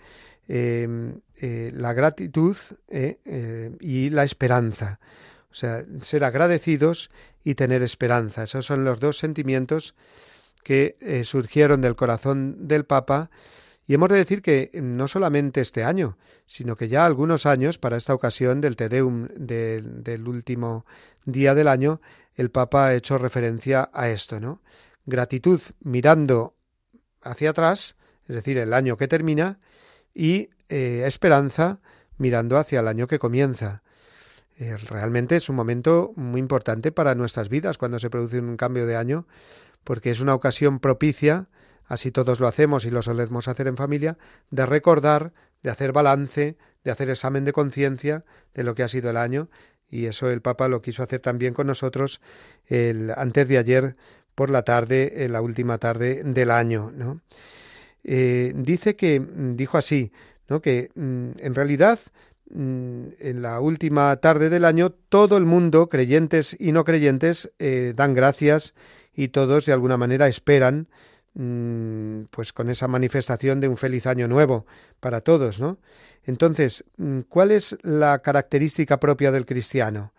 [0.48, 2.56] la gratitud
[3.80, 5.00] y la esperanza.
[5.52, 7.10] O sea, ser agradecidos
[7.44, 8.44] y tener esperanza.
[8.44, 9.96] Esos son los dos sentimientos
[10.64, 13.30] que eh, surgieron del corazón del Papa.
[13.88, 17.98] Y hemos de decir que no solamente este año, sino que ya algunos años, para
[17.98, 20.86] esta ocasión del Te Deum del último
[21.26, 22.02] día del año,
[22.36, 24.62] el Papa ha hecho referencia a esto, ¿no?
[25.06, 26.56] Gratitud mirando
[27.22, 27.96] hacia atrás,
[28.28, 29.60] es decir, el año que termina,
[30.14, 31.80] y eh, esperanza
[32.18, 33.82] mirando hacia el año que comienza.
[34.60, 38.86] Eh, realmente es un momento muy importante para nuestras vidas cuando se produce un cambio
[38.86, 39.26] de año,
[39.86, 41.48] porque es una ocasión propicia,
[41.86, 44.18] así todos lo hacemos y lo solemos hacer en familia,
[44.52, 45.32] de recordar,
[45.64, 49.50] de hacer balance, de hacer examen de conciencia de lo que ha sido el año,
[49.90, 52.20] y eso el Papa lo quiso hacer también con nosotros
[52.68, 53.96] el, antes de ayer
[54.36, 56.92] por la tarde, la última tarde del año.
[56.94, 57.22] ¿no?
[58.04, 60.12] Eh, dice que, dijo así,
[60.50, 60.62] ¿no?
[60.62, 62.00] que mm, en realidad
[62.52, 68.14] en la última tarde del año, todo el mundo, creyentes y no creyentes, eh, dan
[68.14, 68.74] gracias
[69.14, 70.88] y todos de alguna manera esperan,
[71.36, 74.66] mm, pues con esa manifestación de un feliz año nuevo
[75.00, 75.78] para todos, ¿no?
[76.26, 80.14] Entonces, mm, ¿cuál es la característica propia del cristiano?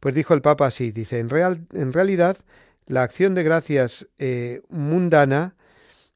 [0.00, 2.38] Pues dijo el Papa así, dice, en, real, en realidad,
[2.86, 5.56] la acción de gracias eh, mundana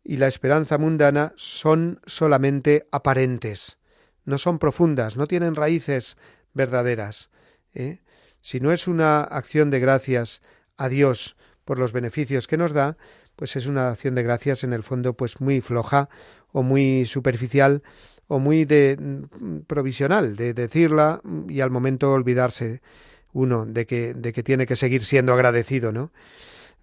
[0.04, 3.78] y la esperanza mundana son solamente aparentes
[4.24, 6.16] no son profundas, no tienen raíces
[6.54, 7.30] verdaderas.
[7.74, 8.00] ¿eh?
[8.40, 10.42] Si no es una acción de gracias
[10.76, 12.96] a Dios por los beneficios que nos da,
[13.36, 16.08] pues es una acción de gracias en el fondo pues muy floja
[16.52, 17.82] o muy superficial
[18.26, 22.82] o muy de mm, provisional, de decirla y al momento olvidarse
[23.32, 26.12] uno de que, de que tiene que seguir siendo agradecido, ¿no?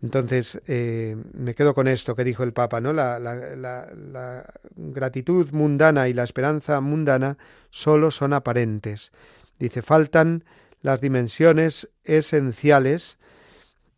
[0.01, 2.93] Entonces, eh, me quedo con esto que dijo el Papa, ¿no?
[2.93, 7.37] La, la, gratitud mundana y la esperanza mundana
[7.69, 9.11] solo son aparentes.
[9.57, 10.45] Dice, faltan
[10.81, 13.17] las dimensiones esenciales,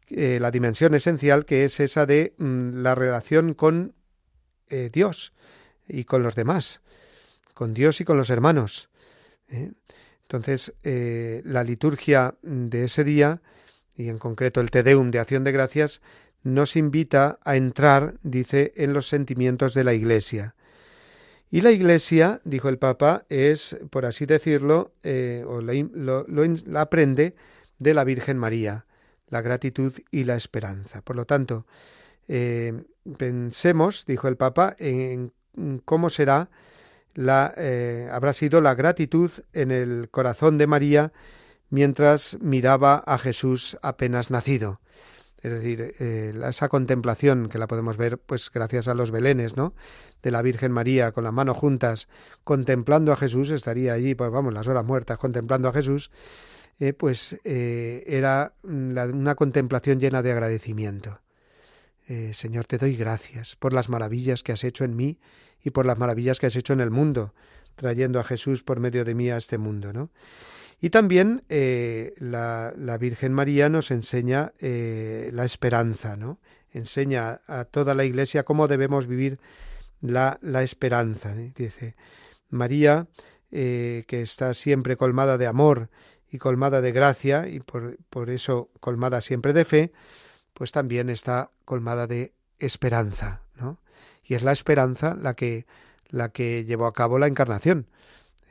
[0.10, 3.94] eh, la dimensión esencial que es esa de mm, la relación con
[4.70, 5.34] eh, Dios
[5.88, 6.82] y con los demás,
[7.54, 8.90] con Dios y con los hermanos.
[10.30, 13.42] Entonces, la liturgia de ese día
[13.96, 16.02] y en concreto el Te Deum de Acción de Gracias,
[16.44, 20.56] nos invita a entrar, dice, en los sentimientos de la Iglesia.
[21.52, 26.26] Y la Iglesia, dijo el Papa, es, por así decirlo, eh, o lo,
[26.80, 27.36] aprende
[27.78, 28.86] de la Virgen María,
[29.28, 31.02] la gratitud y la esperanza.
[31.02, 31.66] Por lo tanto,
[32.28, 32.84] eh,
[33.18, 35.34] pensemos, dijo el Papa, en
[35.84, 36.50] cómo será
[37.14, 41.12] la, eh, habrá sido la gratitud en el corazón de María
[41.72, 44.80] mientras miraba a Jesús apenas nacido.
[45.42, 49.74] Es decir, eh, esa contemplación que la podemos ver, pues gracias a los belenes, ¿no?
[50.22, 52.08] De la Virgen María con las manos juntas,
[52.44, 56.12] contemplando a Jesús, estaría allí, pues vamos, las horas muertas, contemplando a Jesús,
[56.80, 61.20] eh, pues eh, era una contemplación llena de agradecimiento.
[62.34, 65.18] Señor, te doy gracias por las maravillas que has hecho en mí
[65.64, 67.34] y por las maravillas que has hecho en el mundo,
[67.78, 70.10] trayendo a Jesús por medio de mí a este mundo, ¿no?
[70.84, 76.40] Y también eh, la, Virgen María nos enseña eh, la esperanza, ¿no?
[76.74, 79.40] Enseña a toda la Iglesia cómo debemos vivir
[80.02, 81.36] la, esperanza.
[81.36, 81.96] Dice,
[82.50, 83.06] María,
[83.52, 85.90] eh, que está siempre colmada de amor
[86.32, 89.92] y colmada de gracia, y por, por eso colmada siempre de fe,
[90.56, 93.80] pues también está colmada de esperanza, ¿no?
[94.24, 95.68] Y es la esperanza la que,
[96.10, 97.86] la que llevó a cabo la encarnación.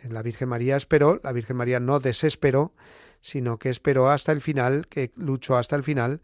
[0.08, 2.72] La Virgen María esperó, la Virgen María no desesperó,
[3.20, 6.22] sino que esperó hasta el final, que luchó hasta el final,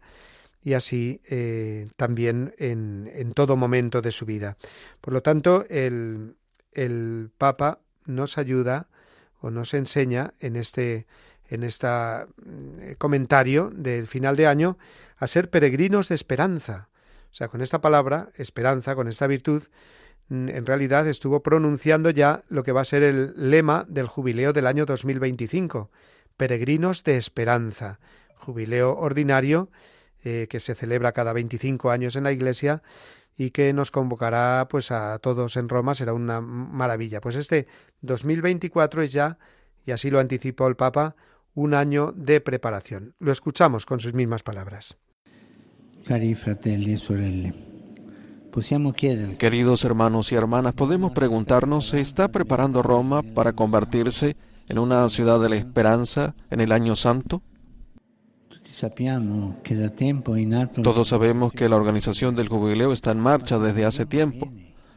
[0.63, 4.57] y así eh, también en, en, todo momento de su vida.
[4.99, 6.35] Por lo tanto, el,
[6.73, 8.87] el Papa nos ayuda
[9.39, 11.05] o nos enseña en este
[11.49, 11.87] en este
[12.97, 14.77] comentario del final de año
[15.17, 16.89] a ser peregrinos de esperanza.
[17.31, 19.63] O sea, con esta palabra, esperanza, con esta virtud,
[20.29, 24.67] en realidad estuvo pronunciando ya lo que va a ser el lema del jubileo del
[24.67, 25.89] año 2025,
[26.35, 27.99] Peregrinos de Esperanza,
[28.35, 29.69] jubileo ordinario
[30.23, 32.83] eh, que se celebra cada 25 años en la Iglesia
[33.37, 37.21] y que nos convocará pues a todos en Roma, será una maravilla.
[37.21, 37.67] Pues este
[38.01, 39.37] 2024 es ya,
[39.85, 41.15] y así lo anticipó el Papa,
[41.53, 43.15] un año de preparación.
[43.19, 44.97] Lo escuchamos con sus mismas palabras.
[46.05, 47.76] Cari fratelli e sorelle.
[49.37, 54.35] Queridos hermanos y hermanas, podemos preguntarnos, ¿se está preparando Roma para convertirse
[54.67, 57.43] en una ciudad de la esperanza en el año santo?
[60.81, 64.49] Todos sabemos que la organización del jubileo está en marcha desde hace tiempo,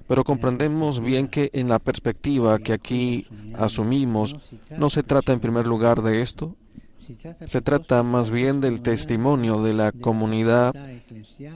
[0.09, 3.27] pero comprendemos bien que en la perspectiva que aquí
[3.59, 4.37] asumimos,
[4.79, 6.57] no se trata en primer lugar de esto,
[7.47, 10.75] se trata más bien del testimonio de la comunidad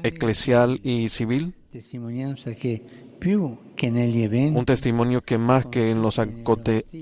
[0.02, 1.54] eclesial y civil
[4.54, 6.20] un testimonio que más que en los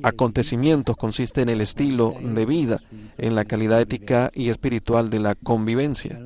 [0.02, 2.80] acontecimientos consiste en el estilo de vida,
[3.18, 6.18] en la calidad ética y espiritual de la convivencia.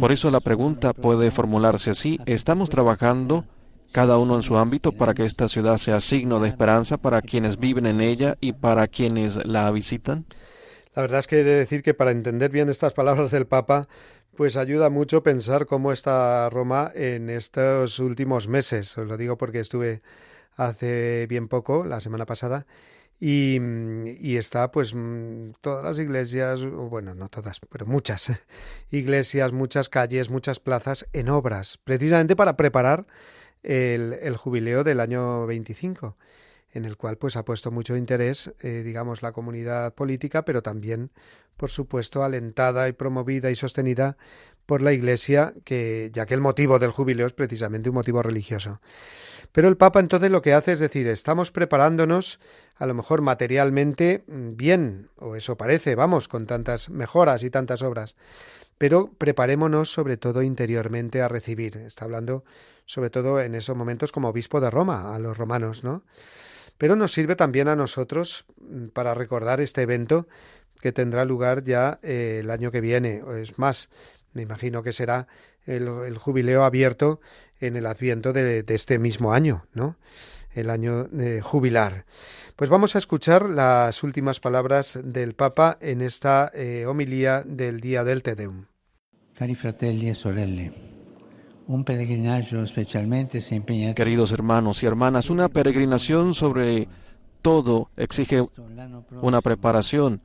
[0.00, 2.20] Por eso la pregunta puede formularse así.
[2.26, 3.46] ¿Estamos trabajando
[3.92, 7.58] cada uno en su ámbito para que esta ciudad sea signo de esperanza para quienes
[7.58, 10.26] viven en ella y para quienes la visitan?
[10.94, 13.88] La verdad es que he de decir que para entender bien estas palabras del Papa,
[14.36, 18.96] pues ayuda mucho pensar cómo está Roma en estos últimos meses.
[18.96, 20.02] Os lo digo porque estuve
[20.56, 22.66] hace bien poco, la semana pasada,
[23.20, 24.94] y, está pues
[25.60, 28.32] todas las iglesias, bueno, no todas, pero muchas
[28.90, 33.06] iglesias, muchas calles, muchas plazas en obras, precisamente para preparar
[33.62, 36.16] el, el jubileo del año 25
[36.72, 41.10] en el cual pues ha puesto mucho interés, eh, digamos, la comunidad política, pero también,
[41.56, 44.16] por supuesto, alentada y promovida y sostenida
[44.66, 48.80] por la Iglesia, que ya que el motivo del jubileo es precisamente un motivo religioso.
[49.52, 52.40] Pero el Papa entonces lo que hace es decir, estamos preparándonos
[52.76, 57.82] a lo mejor materialmente mm, bien, o eso parece, vamos, con tantas mejoras y tantas
[57.82, 58.16] obras,
[58.78, 61.76] pero preparémonos sobre todo interiormente a recibir.
[61.76, 62.44] Está hablando
[62.86, 66.02] sobre todo en esos momentos como obispo de Roma, a los romanos, ¿no?
[66.78, 70.26] Pero nos sirve también a nosotros mm, para recordar este evento
[70.80, 73.22] que tendrá lugar ya eh, el año que viene.
[73.40, 73.88] Es más,
[74.32, 75.28] me imagino que será
[75.64, 77.20] el, jubileo abierto
[77.60, 79.96] en el adviento de, este mismo año, ¿no?
[80.52, 82.04] el año eh, jubilar.
[82.56, 88.04] Pues vamos a escuchar las últimas palabras del Papa en esta eh, homilía del día
[88.04, 88.66] del Te Deum.
[89.34, 90.91] Cari fratelli e sorelle,
[91.66, 93.62] un peregrinaggio specialmente se
[93.94, 96.88] Queridos hermanos y hermanas, una peregrinación sobre
[97.42, 98.46] todo exige
[99.20, 100.20] una preparación.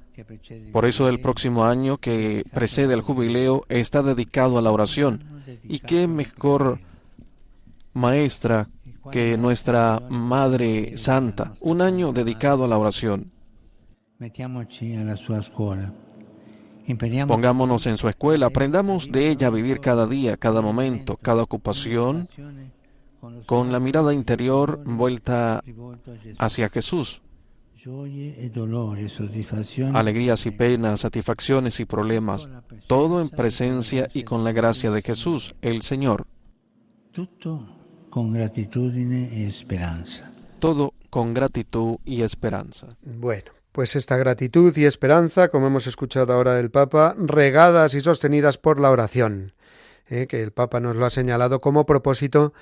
[0.71, 5.43] Por eso el próximo año que precede el jubileo está dedicado a la oración.
[5.63, 6.79] Y qué mejor
[7.93, 8.69] maestra
[9.11, 13.31] que nuestra Madre Santa, un año dedicado a la oración.
[17.27, 22.29] Pongámonos en su escuela, aprendamos de ella a vivir cada día, cada momento, cada ocupación,
[23.45, 25.63] con la mirada interior vuelta
[26.37, 27.21] hacia Jesús.
[29.93, 32.47] Alegrías y penas, satisfacciones y problemas,
[32.87, 36.25] todo en presencia y con la gracia de Jesús, el Señor.
[38.09, 40.31] con gratitud y esperanza.
[40.59, 42.87] Todo con gratitud y esperanza.
[43.03, 48.57] Bueno, pues esta gratitud y esperanza, como hemos escuchado ahora del Papa, regadas y sostenidas
[48.57, 49.53] por la oración,
[50.07, 50.25] ¿eh?
[50.25, 52.55] que el Papa nos lo ha señalado como propósito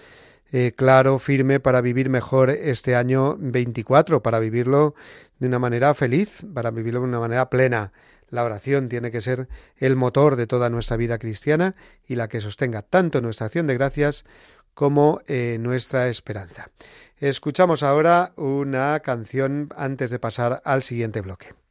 [0.51, 4.93] eh, claro, firme para vivir mejor este año 24, para vivirlo
[5.39, 7.93] de una manera feliz, para vivirlo de una manera plena.
[8.27, 9.47] La oración tiene que ser
[9.77, 13.75] el motor de toda nuestra vida cristiana y la que sostenga tanto nuestra acción de
[13.75, 14.25] gracias
[14.73, 16.71] como eh, nuestra esperanza.
[17.17, 21.64] Escuchamos ahora una canción antes de pasar al siguiente bloque.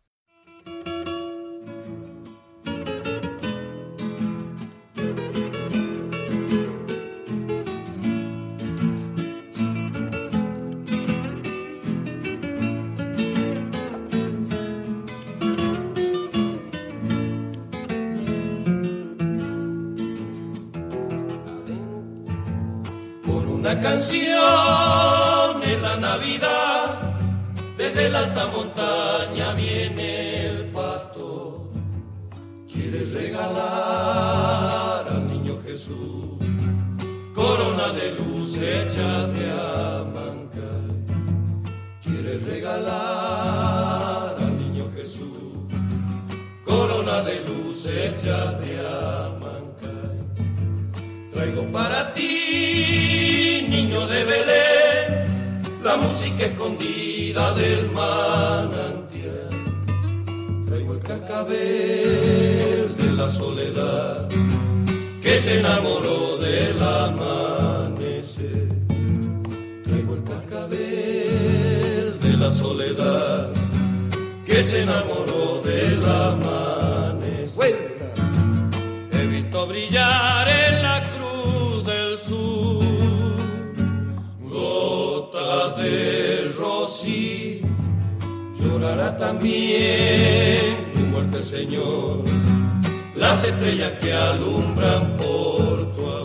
[28.45, 31.61] La montaña viene el pastor,
[32.71, 36.37] quiere regalar al niño Jesús
[37.33, 40.91] corona de luz hecha de Amancay,
[42.03, 45.57] quiere regalar al niño Jesús
[46.65, 48.73] corona de luz hecha de
[49.27, 50.19] Amancay,
[51.33, 57.04] traigo para ti niño de Belén, la música escondida
[57.35, 59.49] del manantial.
[60.67, 64.29] Traigo el cascabel de la soledad
[65.21, 68.69] que se enamoró del amanecer.
[69.85, 73.49] Traigo el cascabel de la soledad
[74.47, 76.64] que se enamoró del amanecer.
[89.13, 92.25] También tu muerte, Señor,
[93.15, 96.25] las estrellas que alumbran por tu amor.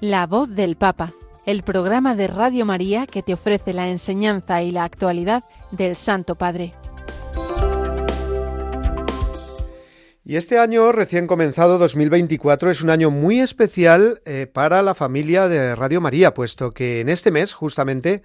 [0.00, 1.12] La voz del Papa,
[1.46, 6.34] el programa de Radio María que te ofrece la enseñanza y la actualidad del Santo
[6.34, 6.74] Padre.
[10.28, 15.46] Y este año recién comenzado 2024 es un año muy especial eh, para la familia
[15.46, 18.24] de Radio María, puesto que en este mes justamente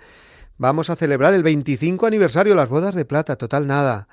[0.57, 4.07] vamos a celebrar el 25 aniversario de las bodas de plata, total nada.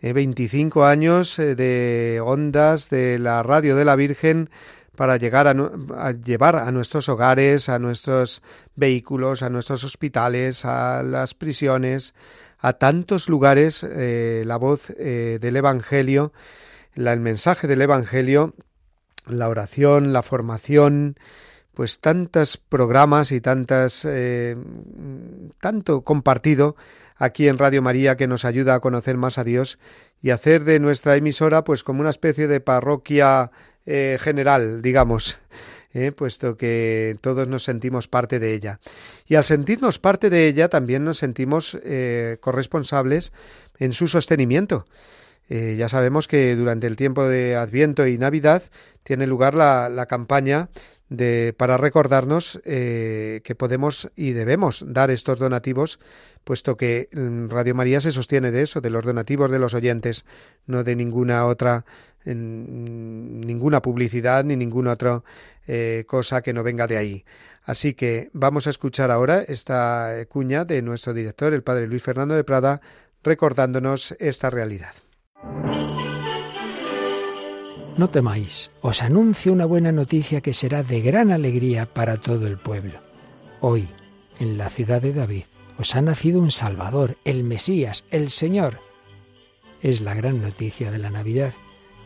[0.00, 4.48] 25 eh, años eh, de ondas de la radio de la Virgen
[4.94, 8.40] para llegar a, llevar a nuestros hogares, a nuestros
[8.76, 12.14] vehículos, a nuestros hospitales, a las prisiones,
[12.60, 16.32] a tantos lugares la voz del Evangelio
[16.94, 18.54] el mensaje del Evangelio,
[19.26, 21.16] la oración, la formación,
[21.74, 24.56] pues tantos programas y tantas eh,
[25.60, 26.76] tanto compartido
[27.16, 29.78] aquí en Radio María que nos ayuda a conocer más a Dios
[30.20, 33.50] y hacer de nuestra emisora pues como una especie de parroquia
[33.86, 35.40] eh, general, digamos,
[35.94, 38.80] eh, puesto que todos nos sentimos parte de ella.
[39.26, 41.78] Y al sentirnos parte de ella también nos sentimos
[42.40, 43.32] corresponsables
[43.78, 44.84] en su sostenimiento.
[45.48, 48.62] Eh, ya sabemos que durante el tiempo de Adviento y Navidad
[49.02, 50.70] tiene lugar la, campaña
[51.08, 55.98] de, para recordarnos eh, que podemos y debemos dar estos donativos,
[56.44, 60.24] puesto que mm, Radio María se sostiene de eso, de los donativos de los oyentes,
[60.66, 61.84] no de ninguna otra,
[62.24, 65.22] ninguna publicidad ni ninguna otra
[65.66, 67.24] eh, cosa que no venga de ahí.
[67.64, 72.34] Así que vamos a escuchar ahora esta cuña de nuestro director, el padre Luis Fernando
[72.34, 72.80] de Prada,
[73.22, 74.94] recordándonos esta realidad.
[77.96, 82.58] No temáis, os anuncio una buena noticia que será de gran alegría para todo el
[82.58, 83.00] pueblo.
[83.60, 83.88] Hoy,
[84.38, 85.44] en la ciudad de David,
[85.78, 88.80] os ha nacido un Salvador, el Mesías, el Señor.
[89.82, 91.52] Es la gran noticia de la Navidad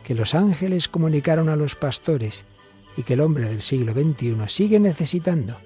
[0.02, 2.44] que los ángeles comunicaron a los pastores
[2.96, 5.56] y que el hombre del siglo XXI sigue necesitando,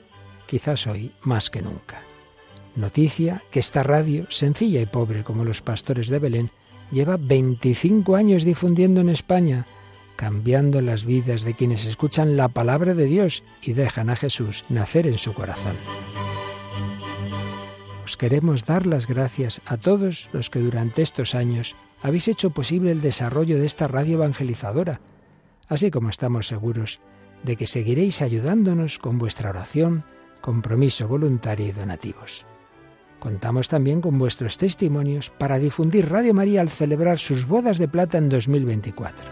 [0.47, 2.03] quizás hoy más que nunca.
[2.75, 6.51] Noticia que esta radio, sencilla y pobre como los pastores de Belén,
[6.91, 9.67] lleva 25 años difundiendo en España,
[10.17, 15.07] cambiando las vidas de quienes escuchan la palabra de Dios y dejan a Jesús nacer
[15.07, 15.77] en su corazón.
[18.05, 22.91] Os queremos dar las gracias a todos los que durante estos años habéis hecho posible
[22.91, 25.01] el desarrollo de esta radio evangelizadora,
[25.69, 26.99] así como estamos seguros
[27.45, 30.05] de que seguiréis ayudándonos con vuestra oración,
[30.41, 32.45] compromiso voluntario y donativos.
[33.21, 38.17] Contamos también con vuestros testimonios para difundir Radio María al celebrar sus bodas de plata
[38.17, 39.25] en 2024.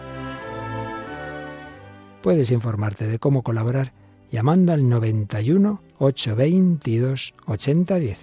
[2.22, 3.92] Puedes informarte de cómo colaborar
[4.30, 8.18] llamando al 91 822 8010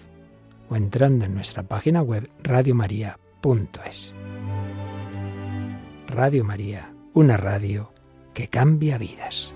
[0.70, 4.16] o entrando en nuestra página web radiomaria.es.
[6.08, 7.92] Radio María, una radio
[8.34, 9.56] que cambia vidas.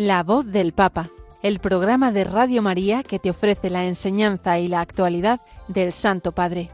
[0.00, 1.10] La voz del Papa,
[1.42, 6.32] el programa de Radio María que te ofrece la enseñanza y la actualidad del Santo
[6.32, 6.70] Padre.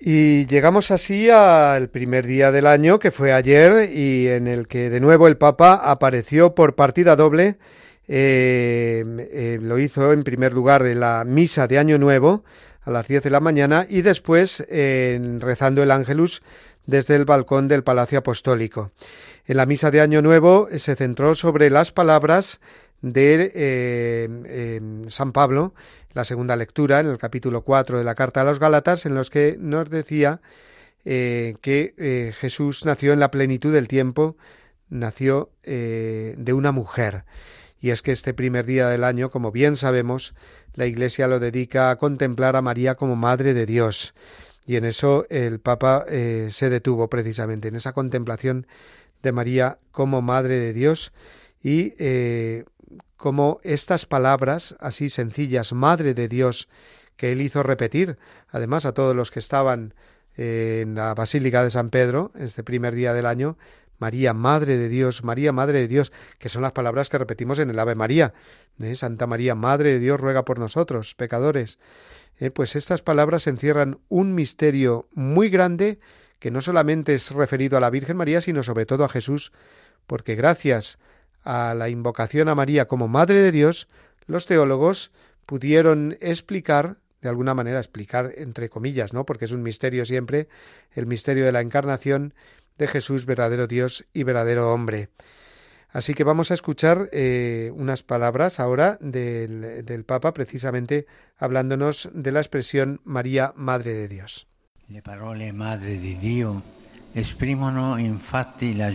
[0.00, 4.90] Y llegamos así al primer día del año, que fue ayer, y en el que
[4.90, 7.58] de nuevo el Papa apareció por partida doble.
[8.08, 12.42] Eh, eh, lo hizo en primer lugar en la misa de Año Nuevo
[12.82, 16.40] a las 10 de la mañana y después rezando el Ángelus
[16.86, 18.92] desde el balcón del Palacio Apostólico.
[19.44, 22.60] En la misa de Año Nuevo se centró sobre las palabras
[23.02, 25.74] de eh, San Pablo
[26.16, 29.28] la segunda lectura, en el capítulo 4 de la Carta a los Gálatas, en los
[29.28, 30.40] que nos decía
[31.04, 34.38] eh, que eh, Jesús nació en la plenitud del tiempo,
[34.88, 37.24] nació eh, de una mujer.
[37.80, 40.34] Y es que este primer día del año, como bien sabemos,
[40.72, 44.14] la Iglesia lo dedica a contemplar a María como Madre de Dios.
[44.66, 48.66] Y en eso el Papa se detuvo precisamente, en esa contemplación
[49.22, 51.12] de María como Madre de Dios
[51.62, 51.94] y
[53.16, 56.68] como estas palabras así sencillas, Madre de Dios,
[57.16, 59.94] que él hizo repetir, además a todos los que estaban
[60.36, 63.56] en la Basílica de San Pedro, este primer día del año,
[63.98, 67.70] María, Madre de Dios, María, Madre de Dios, que son las palabras que repetimos en
[67.70, 68.34] el Ave María.
[68.80, 68.94] ¿eh?
[68.94, 71.78] Santa María, Madre de Dios, ruega por nosotros, pecadores.
[72.38, 72.50] ¿Eh?
[72.50, 75.98] pues estas palabras encierran un misterio muy grande
[76.38, 79.52] que no solamente es referido a la Virgen María, sino sobre todo a Jesús,
[80.06, 80.98] porque gracias
[81.42, 83.88] a la invocación a María como Madre de Dios,
[84.26, 85.12] los teólogos
[85.46, 89.24] pudieron explicar, de alguna manera explicar entre comillas, ¿no?
[89.24, 90.48] Porque es un misterio siempre,
[90.92, 92.34] el misterio de la encarnación
[92.76, 95.08] de Jesús, verdadero Dios y verdadero hombre.
[95.88, 101.06] Así que vamos a escuchar eh, unas palabras ahora del, del, Papa, precisamente
[101.38, 104.46] hablándonos de la expresión María, Madre de Dios.
[104.88, 106.62] Le parole Madre de Dios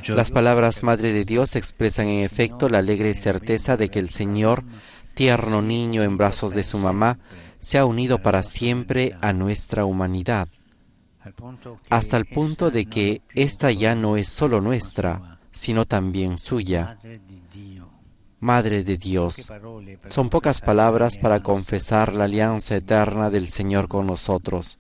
[0.10, 4.64] las palabras Madre de Dios expresan en efecto la alegre certeza de que el Señor,
[5.16, 7.18] tierno niño en brazos de su mamá,
[7.58, 10.50] se ha unido para siempre a nuestra humanidad,
[11.90, 16.98] hasta el punto de que esta ya no es solo nuestra, sino también suya.
[18.40, 19.52] Madre de Dios.
[20.08, 24.80] Son pocas palabras para confesar la alianza eterna del Señor con nosotros.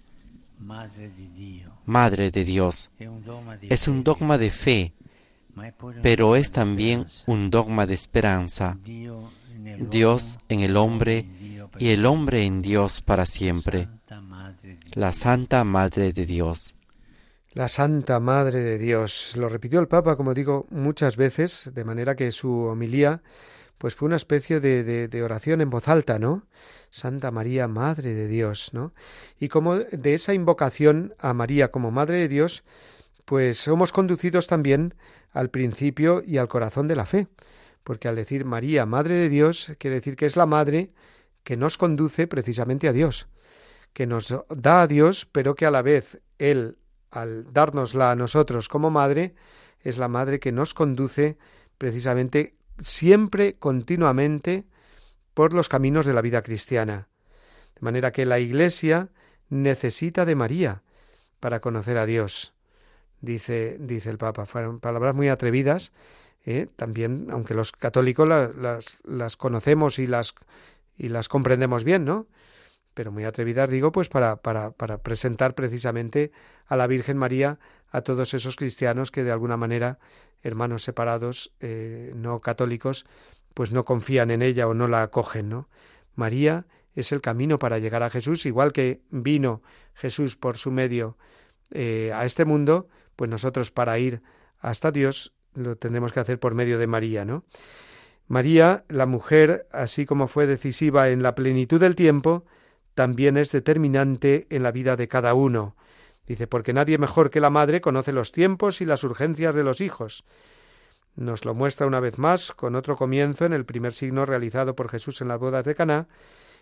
[1.85, 2.89] Madre de Dios.
[3.61, 4.93] Es un dogma de fe,
[6.01, 8.77] pero es también un dogma de esperanza.
[8.81, 11.25] Dios en el hombre
[11.77, 13.87] y el hombre en Dios para siempre.
[14.93, 16.75] La Santa Madre de Dios.
[17.53, 19.35] La Santa Madre de Dios.
[19.35, 23.21] Lo repitió el Papa, como digo, muchas veces, de manera que su homilía
[23.77, 26.45] pues fue una especie de, de, oración en voz alta, ¿no?
[26.91, 28.93] Santa María, Madre de Dios, ¿no?
[29.39, 32.63] Y como de esa invocación a María como Madre de Dios,
[33.25, 34.93] pues somos conducidos también
[35.31, 37.27] al principio y al corazón de la fe,
[37.83, 40.91] porque al decir María, Madre de Dios, quiere decir que es la Madre
[41.43, 43.27] que nos conduce precisamente a Dios,
[43.93, 46.77] que nos da a Dios, pero que a la vez Él,
[47.11, 49.35] al dárnosla a nosotros como Madre,
[49.81, 51.37] es la Madre que nos conduce
[51.77, 54.65] precisamente siempre, continuamente,
[55.33, 57.07] por los caminos de la vida cristiana.
[57.75, 59.09] De manera que la Iglesia
[59.49, 60.81] necesita de María
[61.39, 62.53] para conocer a Dios,
[63.21, 64.45] dice, dice el Papa.
[64.45, 65.91] Fueron palabras muy atrevidas,
[66.45, 66.67] ¿eh?
[66.75, 70.35] también, aunque los católicos las, las, conocemos y las,
[70.97, 72.27] y las comprendemos bien, ¿no?
[72.93, 76.31] Pero muy atrevidas digo, pues para, para, para presentar precisamente
[76.67, 79.99] a la Virgen María a todos esos cristianos que de alguna manera,
[80.43, 83.05] hermanos separados, eh, no católicos,
[83.53, 85.69] pues no confían en ella o no la acogen, ¿no?
[86.15, 86.65] María
[86.95, 89.61] es el camino para llegar a Jesús, igual que vino
[89.93, 91.17] Jesús por su medio
[91.71, 94.21] eh, a este mundo, pues nosotros para ir
[94.59, 97.43] hasta Dios lo tendremos que hacer por medio de María, ¿no?
[98.27, 102.45] María, la mujer, así como fue decisiva en la plenitud del tiempo,
[102.93, 105.75] también es determinante en la vida de cada uno.
[106.27, 109.81] Dice, porque nadie mejor que la madre conoce los tiempos y las urgencias de los
[109.81, 110.23] hijos.
[111.15, 114.89] Nos lo muestra una vez más con otro comienzo en el primer signo realizado por
[114.89, 116.07] Jesús en las bodas de Caná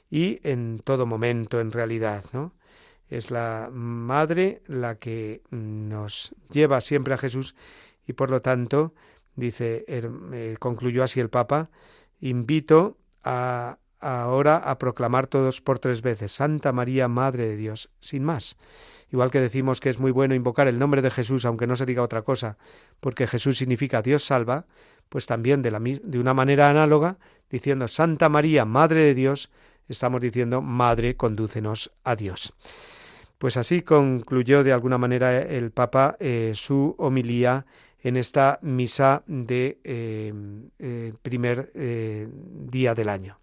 [0.10, 2.54] y en todo momento en realidad, ¿no?
[3.10, 7.56] Es la madre la que nos lleva siempre a Jesús
[8.08, 8.94] y por lo tanto,
[9.36, 11.70] dice, eh, concluyó así el Papa,
[12.22, 18.24] invito a, ahora a proclamar todos por tres veces, Santa María, Madre de Dios, sin
[18.24, 18.58] más.
[19.12, 21.86] Igual que decimos que es muy bueno invocar el nombre de Jesús, aunque no se
[21.86, 22.58] diga otra cosa,
[23.00, 24.66] porque Jesús significa Dios salva,
[25.10, 27.18] pues también de, la, de una manera análoga,
[27.50, 29.50] diciendo Santa María, Madre de Dios,
[29.88, 32.54] estamos diciendo Madre, condúcenos a Dios.
[33.40, 37.66] Pues así concluyó de alguna manera el Papa eh, su homilía
[38.02, 40.34] en esta misa de eh,
[40.78, 43.40] eh, primer día del año.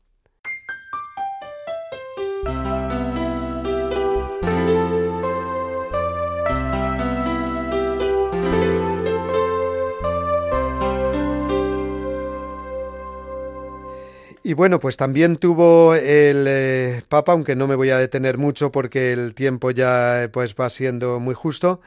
[14.47, 18.71] Y bueno, pues también tuvo el eh, Papa, aunque no me voy a detener mucho
[18.71, 21.81] porque el tiempo ya pues va siendo muy justo,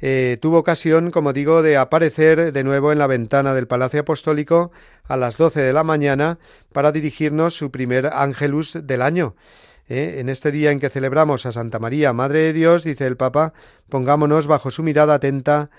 [0.00, 4.70] eh, tuvo ocasión, como digo, de aparecer de nuevo en la ventana del Palacio Apostólico
[5.08, 6.38] a las doce de la mañana
[6.72, 9.34] para dirigirnos su primer ángelus del año.
[9.88, 13.16] Eh, en este día en que celebramos a Santa María, Madre de Dios, dice el
[13.16, 13.52] Papa,
[13.88, 15.70] pongámonos bajo su mirada atenta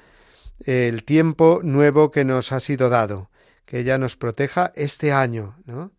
[0.64, 3.30] el tiempo nuevo que nos ha sido dado,
[3.66, 5.92] que ella nos proteja este año, ¿no?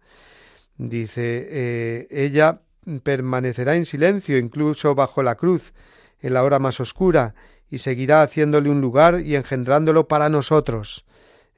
[0.79, 2.61] Dice, eh, ella
[3.03, 5.73] permanecerá en silencio incluso bajo la cruz,
[6.21, 7.35] en la hora más oscura,
[7.71, 11.05] y seguirá haciéndole un lugar y engendrándolo para nosotros.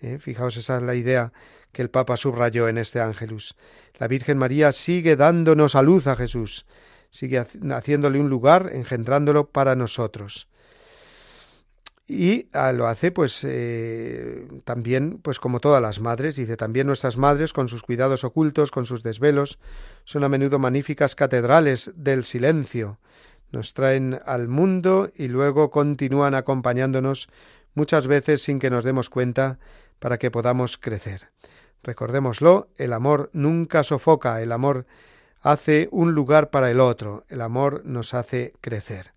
[0.00, 1.32] Eh, fijaos, esa es la idea
[1.72, 3.56] que el Papa subrayó en este Ángelus.
[3.98, 6.66] La Virgen María sigue dándonos a luz a Jesús,
[7.10, 10.48] sigue haciéndole un lugar, engendrándolo para nosotros.
[12.10, 17.18] Y ah, lo hace pues eh, también pues como todas las madres dice también nuestras
[17.18, 19.58] madres con sus cuidados ocultos con sus desvelos
[20.04, 22.98] son a menudo magníficas catedrales del silencio.
[23.52, 27.28] Nos traen al mundo y luego continúan acompañándonos
[27.74, 29.58] muchas veces sin que nos demos cuenta
[29.98, 31.28] para que podamos crecer
[31.88, 34.86] recordémoslo el amor nunca sofoca el amor
[35.40, 39.12] hace un lugar para el otro el amor nos hace crecer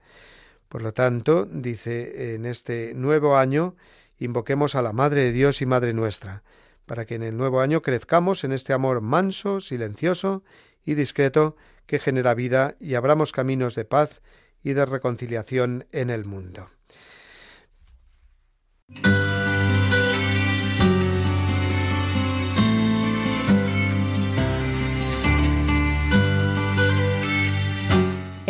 [0.71, 3.75] por lo tanto, dice, en este nuevo año
[4.19, 6.43] invoquemos a la Madre de Dios y Madre nuestra,
[6.85, 10.45] para que en el nuevo año crezcamos en este amor manso, silencioso
[10.85, 11.57] y discreto
[11.87, 14.21] que genera vida y abramos caminos de paz
[14.63, 16.69] y de reconciliación en el mundo.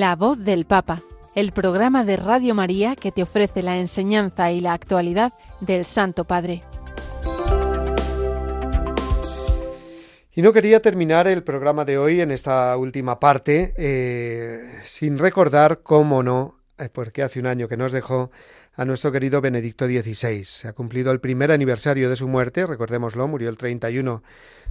[0.00, 1.02] La voz del Papa,
[1.34, 6.24] el programa de Radio María que te ofrece la enseñanza y la actualidad del Santo
[6.24, 6.64] Padre.
[10.32, 15.82] Y no quería terminar el programa de hoy en esta última parte eh, sin recordar,
[15.82, 18.30] cómo no, eh, porque hace un año que nos dejó
[18.76, 20.44] a nuestro querido Benedicto XVI.
[20.44, 24.22] Se ha cumplido el primer aniversario de su muerte, recordémoslo, murió el 31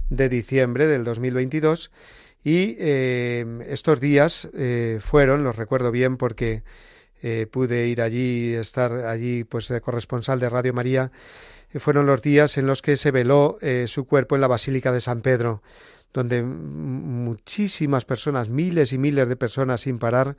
[0.08, 1.92] de diciembre del 2022
[2.42, 6.62] y eh, estos días eh, fueron, los recuerdo bien porque
[7.22, 11.12] eh, pude ir allí, estar allí pues corresponsal de Radio María,
[11.78, 15.20] fueron los días en los que se veló su cuerpo en la Basílica de San
[15.20, 15.62] Pedro,
[16.12, 20.36] donde muchísimas personas, miles y miles de personas sin parar,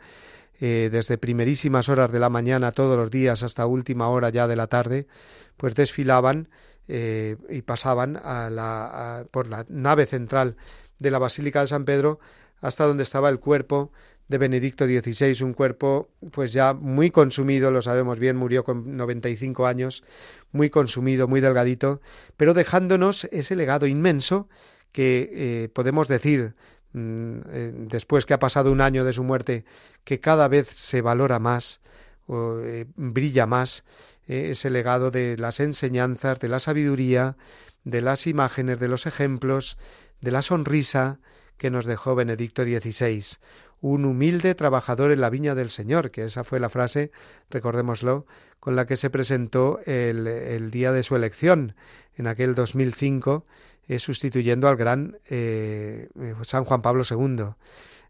[0.59, 4.67] desde primerísimas horas de la mañana todos los días hasta última hora ya de la
[4.67, 5.07] tarde,
[5.55, 6.49] pues desfilaban
[6.89, 10.57] y pasaban a la, por la nave central
[11.01, 12.19] de la Basílica de San Pedro
[12.61, 13.91] hasta donde estaba el cuerpo
[14.27, 19.65] de Benedicto XVI, un cuerpo pues ya muy consumido, lo sabemos bien, murió con 95
[19.65, 20.03] años,
[20.51, 22.01] muy consumido, muy delgadito,
[22.37, 24.47] pero dejándonos ese legado inmenso
[24.91, 26.53] que eh, podemos decir
[26.93, 29.65] mm, eh, después que ha pasado un año de su muerte
[30.03, 31.81] que cada vez se valora más,
[32.27, 33.83] o, eh, brilla más
[34.27, 37.35] ese legado de las enseñanzas, de la sabiduría,
[37.83, 39.77] de las imágenes, de los ejemplos,
[40.21, 41.19] de la sonrisa
[41.57, 43.37] que nos dejó Benedicto XVI
[43.81, 47.11] un humilde trabajador en la viña del Señor, que esa fue la frase,
[47.49, 48.25] recordémoslo,
[48.59, 51.75] con la que se presentó el, día de su elección,
[52.15, 53.45] en aquel 2005,
[53.87, 56.09] eh, sustituyendo al gran eh,
[56.45, 57.55] San Juan Pablo II.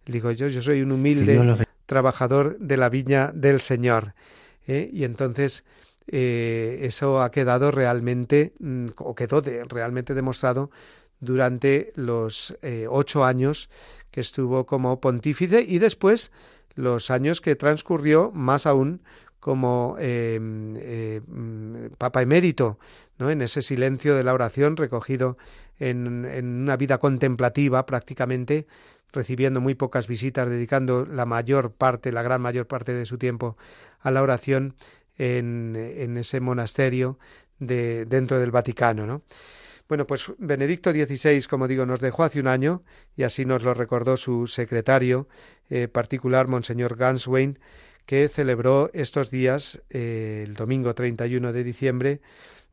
[0.06, 4.14] Digo yo, yo soy un humilde trabajador de la viña del Señor.
[4.68, 4.90] ¿eh?
[4.92, 5.64] Y entonces
[6.08, 10.70] eso ha quedado realmente, mm, o quedó realmente demostrado
[11.22, 12.58] durante los
[12.90, 13.70] ocho años
[14.12, 16.32] que estuvo como pontífice y después
[16.76, 19.02] los años que transcurrió más aún
[19.40, 21.22] como em, eh,
[21.98, 22.78] Papa emérito,
[23.18, 23.32] ¿no?
[23.32, 25.38] en ese silencio de la oración recogido
[25.80, 28.68] en, en, una vida contemplativa prácticamente,
[29.12, 33.58] recibiendo muy pocas visitas, dedicando la mayor parte, la gran mayor parte de su tiempo
[34.00, 34.76] a la oración
[35.18, 37.18] en, en ese monasterio
[37.58, 39.08] de, dentro del Vaticano.
[39.08, 39.24] ¿no?
[39.92, 42.82] Bueno, pues Benedicto XVI, como digo, nos dejó hace un año
[43.18, 45.28] y así nos lo recordó su secretario
[45.70, 47.60] eh, particular, Monseñor Ganswein,
[48.06, 52.22] que celebró estos días, eh, el domingo 31 de diciembre,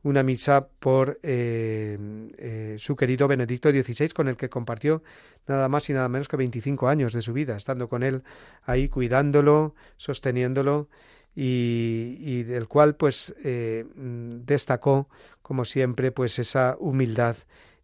[0.01, 5.03] una misa por eh, su querido Benedicto XVI, con el que compartió
[5.45, 8.23] nada más y nada menos que 25 años de su vida, estando con él
[8.63, 10.87] ahí cuidándolo, sosteniéndolo
[11.35, 15.09] y, del cual pues eh, destacó
[15.49, 17.35] como siempre pues esa humildad,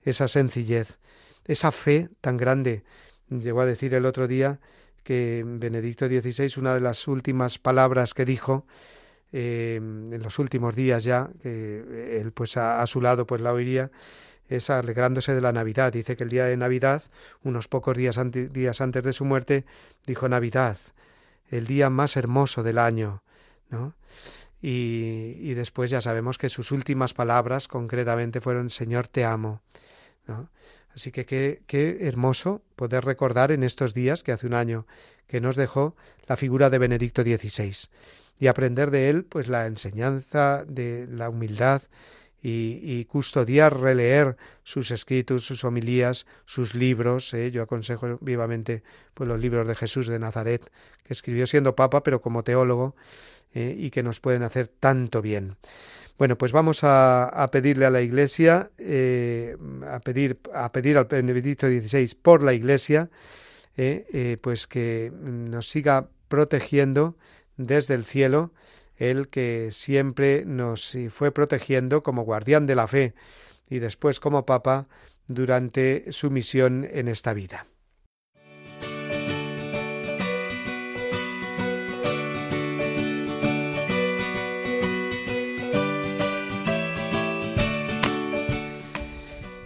[0.04, 1.00] esa sencillez,
[1.46, 2.84] esa fe tan grande.
[3.28, 4.60] Llegó a decir el otro día
[5.04, 8.68] que Benedicto XVI una de las últimas palabras que dijo
[9.32, 13.90] eh, en los últimos días ya que él pues a, su lado pues la oiría
[14.48, 15.92] es alegrándose de la Navidad.
[15.92, 17.02] Dice que el día de Navidad,
[17.42, 19.66] unos pocos días, días antes de su muerte,
[20.06, 20.78] dijo Navidad,
[21.50, 23.24] el día más hermoso del año,
[23.72, 23.96] ¿no?
[24.62, 29.62] Y, después ya sabemos que sus últimas palabras concretamente fueron Señor te amo.
[30.94, 34.88] Así que qué, qué hermoso poder recordar en estos días que hace un año
[35.28, 35.96] que nos dejó
[36.28, 37.90] la figura de Benedicto XVI
[38.40, 41.82] y aprender de él pues la enseñanza de la humildad
[42.48, 47.34] y, custodiar, releer sus escritos, sus homilías, sus libros.
[47.34, 47.50] ¿eh?
[47.50, 48.84] Yo aconsejo vivamente
[49.16, 50.70] pues, los libros de Jesús de Nazaret,
[51.04, 52.96] que escribió siendo papa, pero como teólogo,
[53.56, 53.76] ¿eh?
[53.76, 55.56] y que nos pueden hacer tanto bien.
[56.20, 61.68] Bueno, pues vamos a, pedirle a la Iglesia, eh, a, pedir, a pedir al Benedicto
[61.68, 63.10] XVI por la Iglesia,
[64.42, 67.18] pues que nos siga protegiendo
[67.58, 68.52] desde el cielo
[68.98, 73.14] el que siempre nos fue protegiendo como guardián de la fe
[73.70, 74.88] y después como papa
[75.28, 77.68] durante su misión en esta vida.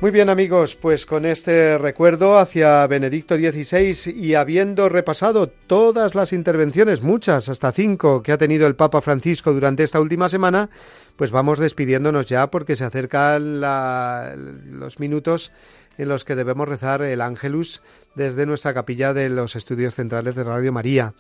[0.02, 6.32] Muy bien amigos, pues con este recuerdo hacia Benedicto XVI y habiendo repasado todas las
[6.32, 10.70] intervenciones, muchas, hasta cinco, que ha tenido el Papa Francisco durante esta última semana,
[11.18, 15.52] pues vamos despidiéndonos ya porque se acercan los minutos
[15.98, 17.82] en los que debemos rezar el Ángelus
[18.16, 21.14] desde nuestra capilla de los estudios centrales de Radio María.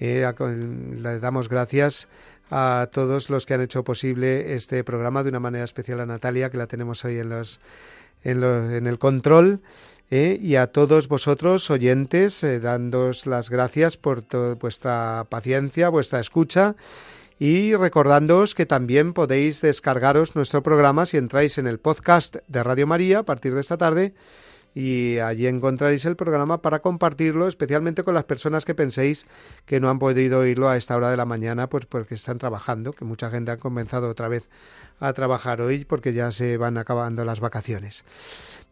[0.00, 0.26] Eh,
[0.96, 2.08] le damos gracias
[2.50, 6.48] a todos los que han hecho posible este programa, de una manera especial a Natalia,
[6.48, 7.60] que la tenemos hoy en los
[8.24, 9.60] en, el control.
[10.10, 10.38] ¿eh?
[10.40, 14.24] y a todos vosotros oyentes, eh, dándos las gracias por
[14.58, 16.76] vuestra paciencia, vuestra escucha
[17.38, 22.86] y recordándoos que también podéis descargaros nuestro programa si entráis en el podcast de Radio
[22.86, 24.14] María a partir de esta tarde
[24.74, 29.24] y allí encontraréis el programa para compartirlo, especialmente con las personas que penséis
[29.66, 32.92] que no han podido oírlo a esta hora de la mañana, pues porque están trabajando,
[32.92, 34.48] que mucha gente ha comenzado otra vez
[34.98, 38.04] a trabajar hoy porque ya se van acabando las vacaciones.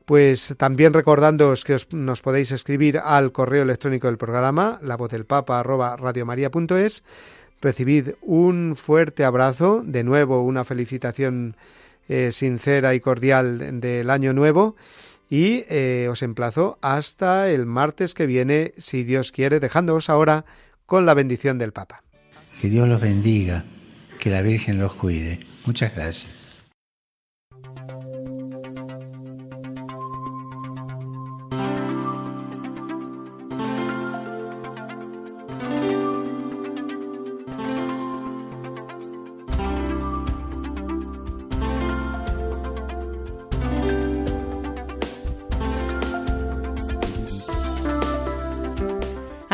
[0.04, 5.24] Pues también recordándoos que nos podéis escribir al correo electrónico del programa, la voz del
[5.24, 7.04] papa arroba radiomaria.es.
[7.60, 11.54] Recibid un fuerte abrazo, de nuevo una felicitación
[12.08, 14.74] eh, sincera y cordial del año nuevo
[15.32, 20.44] y eh, os emplazo hasta el martes que viene, si Dios quiere, dejándoos ahora
[20.84, 22.04] con la bendición del Papa.
[22.60, 23.64] Que Dios los bendiga,
[24.20, 25.40] que la Virgen los cuide.
[25.64, 26.41] Muchas gracias.